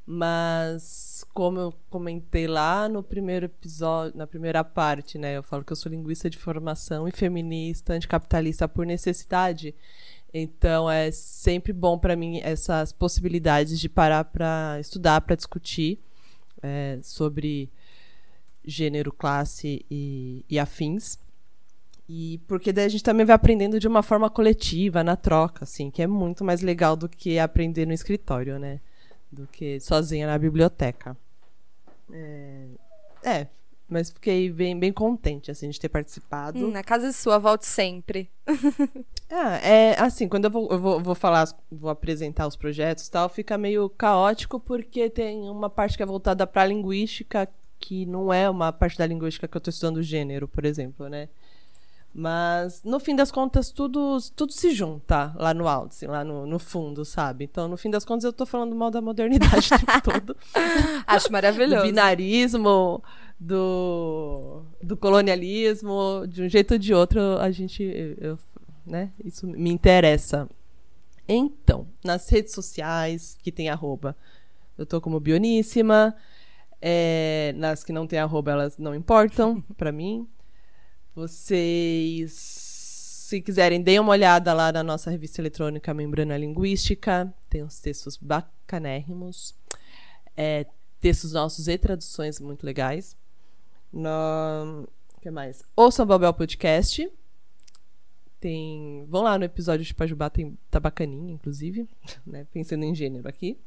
[0.05, 5.37] Mas, como eu comentei lá no primeiro episódio, na primeira parte, né?
[5.37, 9.73] Eu falo que eu sou linguista de formação e feminista, anticapitalista por necessidade.
[10.33, 15.99] Então é sempre bom para mim essas possibilidades de parar para estudar, para discutir
[16.61, 17.69] é, sobre
[18.63, 21.19] gênero, classe e, e, afins.
[22.07, 25.89] E porque daí a gente também vai aprendendo de uma forma coletiva, na troca, assim,
[25.89, 28.79] que é muito mais legal do que aprender no escritório, né?
[29.31, 31.17] Do que sozinha na biblioteca.
[32.11, 32.67] É,
[33.23, 33.47] é
[33.91, 36.57] mas fiquei bem, bem contente, assim, de ter participado.
[36.57, 38.31] Hum, a casa é sua, volte sempre.
[39.29, 43.11] ah, é, assim, quando eu vou, eu vou, vou falar, vou apresentar os projetos e
[43.11, 48.31] tal, fica meio caótico, porque tem uma parte que é voltada pra linguística, que não
[48.31, 51.27] é uma parte da linguística que eu tô estudando gênero, por exemplo, né?
[52.13, 56.45] Mas, no fim das contas, tudo, tudo se junta lá no alto, assim, lá no,
[56.45, 57.45] no fundo, sabe?
[57.45, 60.37] Então, no fim das contas, eu tô falando mal da modernidade o tempo todo.
[61.07, 61.77] Acho maravilhoso.
[61.77, 63.01] Do binarismo,
[63.43, 67.81] do, do colonialismo, de um jeito ou de outro, a gente.
[68.19, 68.37] Eu,
[68.85, 69.11] né?
[69.25, 70.47] Isso me interessa.
[71.27, 74.15] Então, nas redes sociais, que tem arroba,
[74.77, 76.15] eu tô como Bioníssima.
[76.79, 80.27] É, nas que não tem arroba, elas não importam para mim.
[81.15, 87.33] Vocês, se quiserem, deem uma olhada lá na nossa revista eletrônica Membrana Linguística.
[87.49, 89.55] Tem uns textos bacanérrimos.
[90.37, 90.67] É,
[90.99, 93.15] textos nossos e traduções muito legais.
[93.91, 94.87] No...
[95.21, 95.63] que mais?
[95.75, 97.11] Ouçam o Babel Podcast.
[98.39, 99.05] Tem.
[99.07, 101.87] Vão lá no episódio de Pajubá, tem tá bacaninha, inclusive,
[102.25, 102.47] né?
[102.51, 103.57] Pensando em gênero aqui.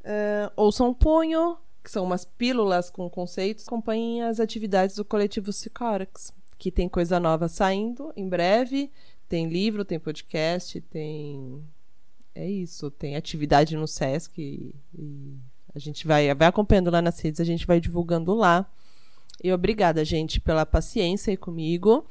[0.00, 3.66] Uh, ouçam Punho, que são umas pílulas com conceitos.
[3.66, 8.90] Acompanhem as atividades do coletivo Cicorax que tem coisa nova saindo em breve.
[9.28, 11.62] Tem livro, tem podcast, tem.
[12.34, 14.40] É isso, tem atividade no Sesc.
[14.40, 15.36] E, e
[15.74, 18.68] a gente vai, vai acompanhando lá nas redes, a gente vai divulgando lá.
[19.42, 22.04] E obrigada, gente, pela paciência aí comigo.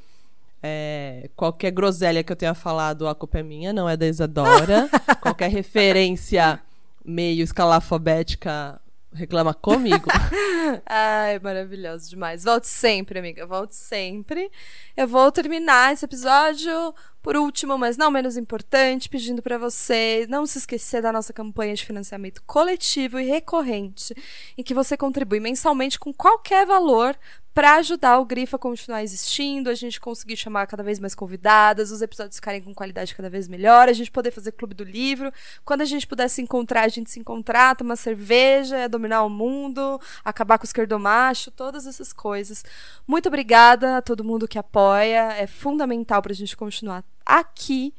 [0.62, 4.88] É, qualquer groselha que eu tenha falado, a culpa é minha, não é da Isadora.
[5.20, 6.60] qualquer referência
[7.04, 8.80] meio escalafobética,
[9.12, 10.08] reclama comigo.
[10.86, 12.44] Ai, maravilhoso demais.
[12.44, 13.46] Volte sempre, amiga.
[13.46, 14.50] Volte sempre.
[14.96, 20.46] Eu vou terminar esse episódio Por último, mas não menos importante, pedindo para você não
[20.46, 24.14] se esquecer da nossa campanha de financiamento coletivo e recorrente,
[24.56, 27.16] em que você contribui mensalmente com qualquer valor
[27.58, 31.90] para ajudar o Grifo a continuar existindo, a gente conseguir chamar cada vez mais convidadas,
[31.90, 35.32] os episódios ficarem com qualidade cada vez melhor, a gente poder fazer clube do livro.
[35.64, 40.00] Quando a gente puder se encontrar, a gente se encontrar, tomar cerveja, dominar o mundo,
[40.24, 42.64] acabar com o esquerdomacho, todas essas coisas.
[43.04, 47.94] Muito obrigada a todo mundo que apoia, é fundamental para a gente continuar aqui.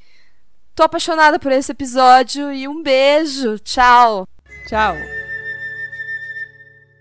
[0.74, 3.60] Tô apaixonada por esse episódio e um beijo.
[3.60, 4.28] Tchau.
[4.68, 4.96] Tchau.